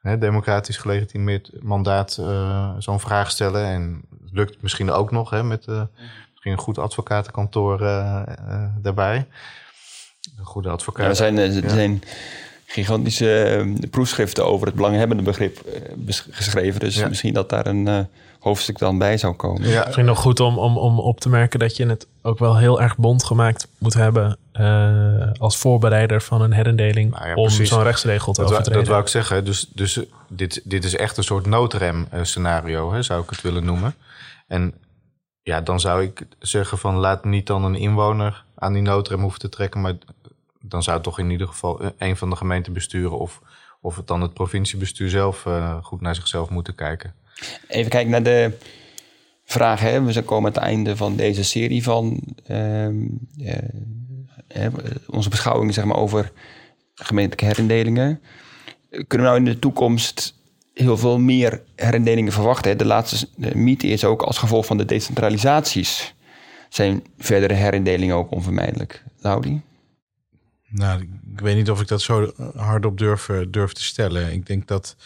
hè, 0.00 0.18
democratisch 0.18 0.76
gelegitimeerd 0.76 1.62
mandaat, 1.62 2.16
uh, 2.20 2.74
zo'n 2.78 3.00
vraag 3.00 3.30
stellen. 3.30 3.64
En 3.64 4.02
het 4.22 4.32
lukt 4.32 4.62
misschien 4.62 4.90
ook 4.90 5.10
nog 5.10 5.30
hè, 5.30 5.42
met 5.42 5.66
uh, 5.66 5.82
misschien 6.30 6.52
een 6.52 6.58
goed 6.58 6.78
advocatenkantoor 6.78 7.82
uh, 7.82 8.22
daarbij. 8.78 9.28
Een 10.38 10.44
goede 10.44 10.68
advocaat. 10.68 11.02
Ja, 11.02 11.08
er 11.08 11.16
zijn, 11.16 11.38
er 11.38 11.70
zijn 11.70 12.02
gigantische 12.72 13.66
proefschriften 13.90 14.46
over 14.46 14.66
het 14.66 14.76
belanghebbende 14.76 15.22
begrip 15.22 15.58
geschreven. 16.30 16.80
Dus 16.80 17.08
misschien 17.08 17.34
dat 17.34 17.48
daar 17.48 17.66
een 17.66 18.08
hoofdstuk 18.40 18.78
dan 18.78 18.98
bij 18.98 19.18
zou 19.18 19.34
komen. 19.34 19.68
Ja. 19.68 19.82
Misschien 19.84 20.04
nog 20.04 20.18
goed 20.18 20.40
om, 20.40 20.58
om, 20.58 20.78
om 20.78 20.98
op 20.98 21.20
te 21.20 21.28
merken 21.28 21.58
dat 21.58 21.76
je 21.76 21.86
het 21.86 22.06
ook 22.22 22.38
wel 22.38 22.58
heel 22.58 22.80
erg 22.80 22.96
bond 22.96 23.24
gemaakt 23.24 23.68
moet 23.78 23.94
hebben 23.94 24.36
uh, 24.60 25.30
als 25.38 25.56
voorbereider 25.56 26.22
van 26.22 26.42
een 26.42 26.52
herindeling 26.52 27.10
nou 27.10 27.28
ja, 27.28 27.34
om 27.34 27.50
zo'n 27.50 27.82
rechtsregel 27.82 28.32
te 28.32 28.40
dat 28.40 28.50
overtreden. 28.50 28.80
dat 28.80 28.90
wou 28.90 29.02
ik 29.02 29.08
zeggen. 29.08 29.44
Dus, 29.44 29.68
dus 29.74 30.00
dit, 30.28 30.60
dit 30.64 30.84
is 30.84 30.96
echt 30.96 31.16
een 31.16 31.24
soort 31.24 31.46
noodrem 31.46 32.08
scenario, 32.22 32.92
hè, 32.92 33.02
zou 33.02 33.22
ik 33.22 33.30
het 33.30 33.40
willen 33.40 33.64
noemen. 33.64 33.94
En 34.46 34.74
ja, 35.42 35.60
dan 35.60 35.80
zou 35.80 36.02
ik 36.02 36.26
zeggen 36.38 36.78
van 36.78 36.94
laat 36.94 37.24
niet 37.24 37.46
dan 37.46 37.64
een 37.64 37.74
inwoner 37.74 38.44
aan 38.54 38.72
die 38.72 38.82
noodrem 38.82 39.20
hoeven 39.20 39.40
te 39.40 39.48
trekken, 39.48 39.80
maar 39.80 39.94
dan 40.60 40.82
zou 40.82 41.02
toch 41.02 41.18
in 41.18 41.30
ieder 41.30 41.46
geval 41.46 41.92
een 41.98 42.16
van 42.16 42.30
de 42.30 42.36
gemeentebesturen 42.36 43.18
of, 43.18 43.40
of 43.80 43.96
het 43.96 44.06
dan 44.06 44.20
het 44.20 44.34
provinciebestuur 44.34 45.08
zelf 45.08 45.44
uh, 45.44 45.76
goed 45.82 46.00
naar 46.00 46.14
zichzelf 46.14 46.50
moeten 46.50 46.74
kijken. 46.74 47.14
Even 47.68 47.90
kijken 47.90 48.10
naar 48.10 48.22
de 48.22 48.58
vraag. 49.44 49.80
Hè. 49.80 50.02
We 50.02 50.12
zijn 50.12 50.24
komen 50.24 50.48
aan 50.48 50.54
het 50.54 50.62
einde 50.62 50.96
van 50.96 51.16
deze 51.16 51.44
serie 51.44 51.82
van 51.82 52.20
uh, 52.50 52.88
uh, 52.88 52.96
onze 55.06 55.28
beschouwingen 55.28 55.74
zeg 55.74 55.84
maar, 55.84 55.96
over 55.96 56.32
gemeentelijke 56.94 57.44
herindelingen. 57.44 58.20
Kunnen 58.90 59.06
we 59.08 59.32
nou 59.32 59.36
in 59.36 59.44
de 59.44 59.58
toekomst 59.58 60.34
heel 60.74 60.96
veel 60.96 61.18
meer 61.18 61.62
herindelingen 61.76 62.32
verwachten. 62.32 62.78
De 62.78 62.84
laatste 62.84 63.28
mythe 63.54 63.86
is 63.86 64.04
ook 64.04 64.22
als 64.22 64.38
gevolg 64.38 64.66
van 64.66 64.76
de 64.76 64.84
decentralisaties 64.84 66.14
zijn 66.68 67.04
verdere 67.18 67.54
herindelingen 67.54 68.16
ook 68.16 68.30
onvermijdelijk. 68.30 69.04
Laudi? 69.18 69.62
Nou, 70.72 71.02
ik 71.32 71.40
weet 71.40 71.56
niet 71.56 71.70
of 71.70 71.80
ik 71.80 71.88
dat 71.88 72.02
zo 72.02 72.32
hardop 72.56 72.98
durf, 72.98 73.28
eh, 73.28 73.40
durf 73.48 73.72
te 73.72 73.84
stellen. 73.84 74.32
Ik 74.32 74.46
denk 74.46 74.66
dat, 74.66 74.96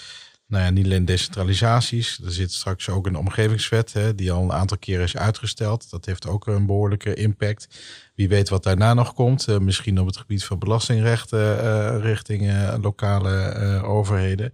nou 0.47 0.65
ja, 0.65 0.71
niet 0.71 0.85
alleen 0.85 1.05
decentralisaties. 1.05 2.21
Er 2.25 2.33
zit 2.33 2.53
straks 2.53 2.89
ook 2.89 3.07
een 3.07 3.17
omgevingswet 3.17 3.93
hè, 3.93 4.15
die 4.15 4.33
al 4.33 4.43
een 4.43 4.53
aantal 4.53 4.79
keren 4.79 5.05
is 5.05 5.17
uitgesteld. 5.17 5.91
Dat 5.91 6.05
heeft 6.05 6.27
ook 6.27 6.47
een 6.47 6.67
behoorlijke 6.67 7.15
impact. 7.15 7.69
Wie 8.15 8.29
weet 8.29 8.49
wat 8.49 8.63
daarna 8.63 8.95
nog 8.95 9.15
komt. 9.15 9.49
Uh, 9.49 9.59
misschien 9.59 10.01
op 10.01 10.07
het 10.07 10.17
gebied 10.17 10.45
van 10.45 10.59
belastingrechten 10.59 11.65
uh, 11.65 11.97
richting 12.01 12.53
lokale 12.83 13.83
overheden. 13.83 14.53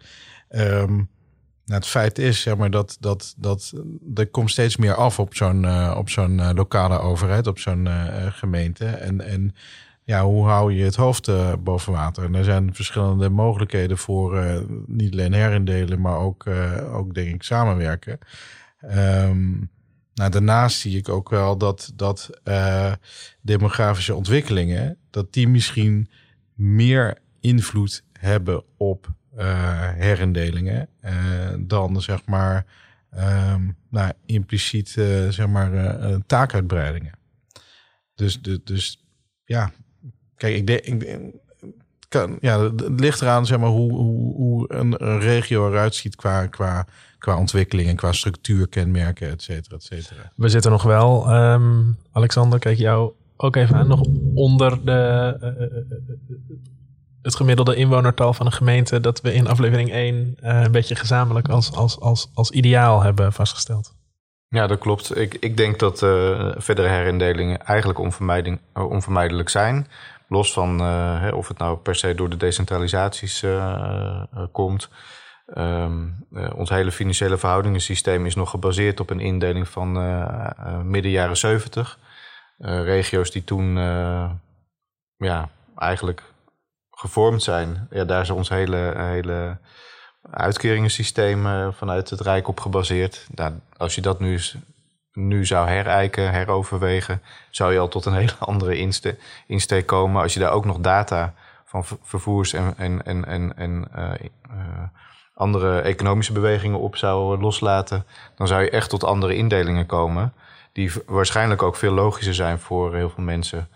Um, 0.51 1.09
nou, 1.65 1.83
het 1.83 1.87
feit 1.91 2.19
is 2.19 2.41
zeg 2.41 2.57
maar, 2.57 2.71
dat, 2.71 2.97
dat, 3.01 3.35
dat 3.37 3.73
er 4.15 4.27
komt 4.27 4.51
steeds 4.51 4.77
meer 4.77 4.95
af 4.95 5.19
op 5.19 5.35
zo'n 5.35 5.91
op 5.97 6.09
zo'n 6.09 6.55
lokale 6.55 6.99
overheid, 6.99 7.47
op 7.47 7.59
zo'n 7.59 7.89
gemeente. 8.33 8.87
En, 8.87 9.21
en 9.21 9.55
ja, 10.11 10.25
hoe 10.25 10.47
hou 10.47 10.73
je 10.73 10.85
het 10.85 10.97
hoofd 10.97 11.31
boven 11.63 11.93
water? 11.93 12.25
En 12.25 12.35
er 12.35 12.45
zijn 12.45 12.75
verschillende 12.75 13.29
mogelijkheden 13.29 13.99
voor 13.99 14.63
niet 14.87 15.13
alleen 15.13 15.33
herindelen, 15.33 16.01
maar 16.01 16.17
ook, 16.17 16.47
ook 16.93 17.15
denk 17.15 17.35
ik 17.35 17.43
samenwerken. 17.43 18.19
Um, 18.83 19.71
nou, 20.15 20.31
daarnaast 20.31 20.81
zie 20.81 20.97
ik 20.97 21.09
ook 21.09 21.31
wel 21.31 21.57
dat, 21.57 21.93
dat 21.95 22.31
demografische 23.41 24.15
ontwikkelingen, 24.15 24.97
dat 25.11 25.33
die 25.33 25.49
misschien 25.49 26.09
meer 26.55 27.19
invloed 27.41 28.05
hebben 28.13 28.65
op 28.77 29.09
uh, 29.39 29.89
herindelingen 29.95 30.89
uh, 31.05 31.13
dan 31.59 32.03
zeg 32.03 32.27
maar 32.27 32.67
um, 33.17 33.77
nou, 33.89 34.13
impliciet 34.27 34.97
uh, 34.99 35.29
zeg 35.29 35.47
maar 35.47 36.01
taakuitbreidingen. 36.27 37.13
Dus, 38.15 38.43
de, 38.43 38.61
dus 38.65 39.05
ja, 39.45 39.73
kijk, 40.41 40.55
ik 40.55 40.67
denk, 40.67 41.03
ik, 41.03 41.19
kan, 42.09 42.39
ja, 42.41 42.63
het 42.63 43.01
ligt 43.01 43.21
eraan 43.21 43.47
zeg 43.47 43.59
maar, 43.59 43.69
hoe, 43.69 43.93
hoe, 43.93 44.35
hoe 44.35 44.65
een, 44.69 44.97
regio 45.21 45.69
eruit 45.69 45.95
ziet 45.95 46.17
qua, 46.17 46.47
qua, 46.47 46.87
qua 47.19 47.39
ontwikkeling 47.39 47.89
en 47.89 47.97
qua 47.97 48.13
structuurkenmerken, 48.13 49.31
et 49.31 49.43
cetera, 49.43 49.77
et 49.77 49.83
cetera. 49.83 50.33
We 50.37 50.49
zitten 50.49 50.71
nog 50.71 50.83
wel, 50.83 51.35
um, 51.35 51.97
Alexander, 52.13 52.59
kijk 52.59 52.79
jou 52.79 53.13
ook 53.37 53.57
even 53.57 53.77
aan, 53.77 53.89
nog 53.89 54.03
onder 54.35 54.85
de 54.85 55.39
het 57.23 57.37
gemiddelde 57.37 57.75
inwonertal 57.77 58.33
van 58.33 58.47
een 58.47 58.53
gemeente 58.53 59.01
dat 59.01 59.21
we 59.21 59.33
in 59.33 59.47
aflevering 59.47 59.93
1 59.93 60.37
uh, 60.43 60.63
een 60.63 60.73
beetje 60.73 60.95
gezamenlijk 60.95 61.49
als, 61.49 61.73
als, 61.73 62.01
als, 62.01 62.31
als 62.35 62.51
ideaal 62.51 63.03
hebben 63.03 63.33
vastgesteld. 63.33 63.95
Ja, 64.49 64.67
dat 64.67 64.79
klopt. 64.79 65.17
Ik, 65.17 65.37
ik 65.41 65.57
denk 65.57 65.79
dat 65.79 66.03
uh, 66.03 66.53
verdere 66.57 66.89
herindelingen 66.89 67.65
eigenlijk 67.65 67.99
onvermijdelijk 68.75 69.49
zijn. 69.49 69.87
Los 70.33 70.53
van 70.53 70.79
hè, 71.19 71.31
of 71.31 71.49
het 71.49 71.59
nou 71.59 71.77
per 71.77 71.95
se 71.95 72.15
door 72.15 72.31
de 72.31 72.37
decentralisaties 72.37 73.45
komt. 74.53 74.89
Um, 75.55 76.27
ons 76.55 76.71
hele 76.71 76.93
financiële 76.93 77.39
verhoudingensysteem 77.39 78.27
is 78.27 78.35
nog 78.35 78.51
gebaseerd 78.51 79.01
op 79.01 79.11
een 79.11 79.21
indeling 79.21 79.69
van 79.69 79.93
midden 80.91 81.11
jaren 81.11 81.37
70. 81.37 81.99
regio's 82.59 83.31
die 83.31 83.45
toen 83.45 83.75
ja, 85.17 85.49
eigenlijk 85.77 86.23
gevormd 86.91 87.43
zijn. 87.43 87.89
Ja, 87.91 88.05
daar 88.05 88.23
is 88.23 88.31
ons 88.31 88.49
hele, 88.49 88.95
hele 88.97 89.59
uitkeringensysteem 90.31 91.73
vanuit 91.73 92.11
het 92.11 92.21
Rijk 92.21 92.49
op 92.49 92.61
gebaseerd. 92.61 93.27
Nou, 93.35 93.53
als 93.77 93.95
je 93.95 94.01
dat 94.01 94.21
nu, 94.21 94.41
nu 95.27 95.47
zou 95.47 95.69
herijken, 95.69 96.31
heroverwegen, 96.31 97.23
zou 97.51 97.73
je 97.73 97.79
al 97.79 97.89
tot 97.89 98.05
een 98.05 98.15
hele 98.15 98.37
andere 98.53 98.79
inste 98.79 99.17
insteek 99.47 99.87
komen. 99.87 100.23
Als 100.23 100.35
je 100.35 100.41
daar 100.41 100.53
ook 100.53 100.65
nog 100.65 100.79
data 100.79 101.35
van 101.65 101.85
vervoers 102.03 102.53
en, 102.53 102.75
en, 102.77 103.05
en, 103.05 103.25
en, 103.25 103.57
en 103.57 103.89
uh, 103.97 104.05
uh, 104.51 104.83
andere 105.35 105.81
economische 105.81 106.33
bewegingen 106.33 106.79
op 106.79 106.97
zou 106.97 107.41
loslaten, 107.41 108.07
dan 108.37 108.47
zou 108.47 108.63
je 108.63 108.71
echt 108.71 108.91
tot 108.91 109.05
andere 109.05 109.35
indelingen 109.35 109.87
komen. 109.87 110.33
Die 110.73 110.93
waarschijnlijk 111.07 111.63
ook 111.63 111.77
veel 111.77 111.93
logischer 111.93 112.35
zijn 112.35 112.59
voor 112.59 112.95
heel 112.95 113.11
veel 113.11 113.25
mensen. 113.25 113.69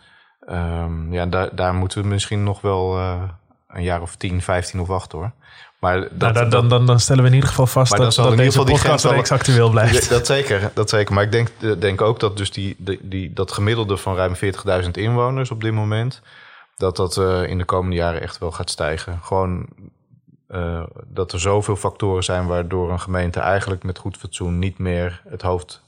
Um, 0.49 1.13
ja, 1.13 1.27
daar, 1.27 1.55
daar 1.55 1.75
moeten 1.75 2.03
we 2.03 2.09
misschien 2.09 2.43
nog 2.43 2.61
wel 2.61 2.99
uh, 2.99 3.23
een 3.69 3.83
jaar 3.83 4.03
of 4.03 4.17
10, 4.17 4.43
15 4.43 4.81
op 4.81 4.87
wachten 4.87 5.19
hoor. 5.19 5.33
Maar 5.85 6.01
dat, 6.01 6.11
nou, 6.19 6.33
dan, 6.33 6.51
dan, 6.51 6.69
dan, 6.69 6.87
dan, 6.87 7.01
stellen 7.01 7.23
we 7.23 7.29
in 7.29 7.35
ieder 7.35 7.49
geval 7.49 7.67
vast 7.67 7.97
dat, 7.97 8.15
dat 8.15 8.37
deze 8.37 8.63
podcast 8.63 9.31
actueel 9.31 9.71
blijft. 9.71 10.11
Dat 10.11 10.27
zeker, 10.27 10.71
dat 10.75 10.91
zeker. 10.91 11.15
Maar 11.15 11.25
ik 11.25 11.33
denk, 11.33 11.49
denk 11.81 12.01
ook 12.01 12.21
dat 12.21 12.37
dus 12.37 12.51
die, 12.51 12.77
die, 12.79 12.99
die, 13.03 13.33
dat 13.33 13.53
gemiddelde 13.53 13.97
van 13.97 14.17
ruim 14.17 14.35
40.000 14.85 14.91
inwoners 14.93 15.51
op 15.51 15.61
dit 15.61 15.73
moment... 15.73 16.21
dat 16.77 16.97
dat 16.97 17.17
uh, 17.17 17.49
in 17.49 17.59
de 17.59 17.65
komende 17.65 17.97
jaren 17.97 18.21
echt 18.21 18.39
wel 18.39 18.51
gaat 18.51 18.71
stijgen. 18.71 19.19
Gewoon 19.23 19.67
uh, 20.49 20.83
dat 21.07 21.33
er 21.33 21.41
zoveel 21.41 21.77
factoren 21.77 22.25
zijn... 22.25 22.47
waardoor 22.47 22.91
een 22.91 23.01
gemeente 23.01 23.41
eigenlijk 23.41 23.83
met 23.83 23.99
goed 23.99 24.17
fatsoen... 24.17 24.59
niet 24.59 24.79
meer 24.79 25.23
het 25.29 25.43
hoofd 25.43 25.83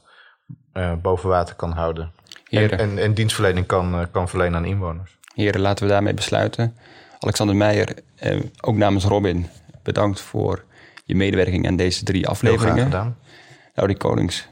boven 1.02 1.28
water 1.28 1.54
kan 1.54 1.72
houden. 1.72 2.12
En, 2.50 2.78
en, 2.78 2.98
en, 2.98 3.14
dienstverlening 3.14 3.66
kan, 3.66 3.94
eh, 3.94 4.06
kan 4.10 4.28
verlenen 4.28 4.56
aan 4.58 4.64
inwoners. 4.64 5.18
Heren, 5.34 5.60
laten 5.60 5.84
we 5.84 5.90
daarmee 5.90 6.14
besluiten. 6.14 6.76
Alexander 7.18 7.56
Meijer, 7.56 7.94
eh, 8.16 8.40
ook 8.60 8.76
namens 8.76 9.04
Robin, 9.04 9.46
bedankt 9.86 10.20
voor 10.20 10.64
je 11.04 11.16
medewerking 11.16 11.66
aan 11.66 11.76
deze 11.76 12.04
drie 12.04 12.28
afleveringen. 12.28 12.74
Heel 12.74 12.84
gedaan. 12.84 13.16
Laudie 13.74 13.96
Konings, 13.96 14.48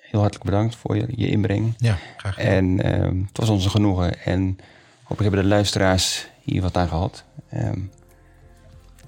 heel 0.00 0.20
hartelijk 0.20 0.50
bedankt 0.50 0.76
voor 0.76 0.96
je, 0.96 1.06
je 1.16 1.28
inbreng. 1.28 1.74
Ja, 1.78 1.98
graag 2.16 2.34
gedaan. 2.34 2.52
En 2.52 2.82
eh, 2.82 3.26
het 3.26 3.38
was 3.38 3.48
ons 3.48 3.64
een 3.64 3.70
genoegen. 3.70 4.24
En 4.24 4.58
hopelijk 5.02 5.22
hebben 5.22 5.42
de 5.42 5.54
luisteraars 5.54 6.26
hier 6.42 6.62
wat 6.62 6.76
aan 6.76 6.88
gehad. 6.88 7.24
Uh, 7.54 7.70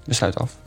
we 0.03 0.13
sluiten 0.13 0.41
af. 0.41 0.57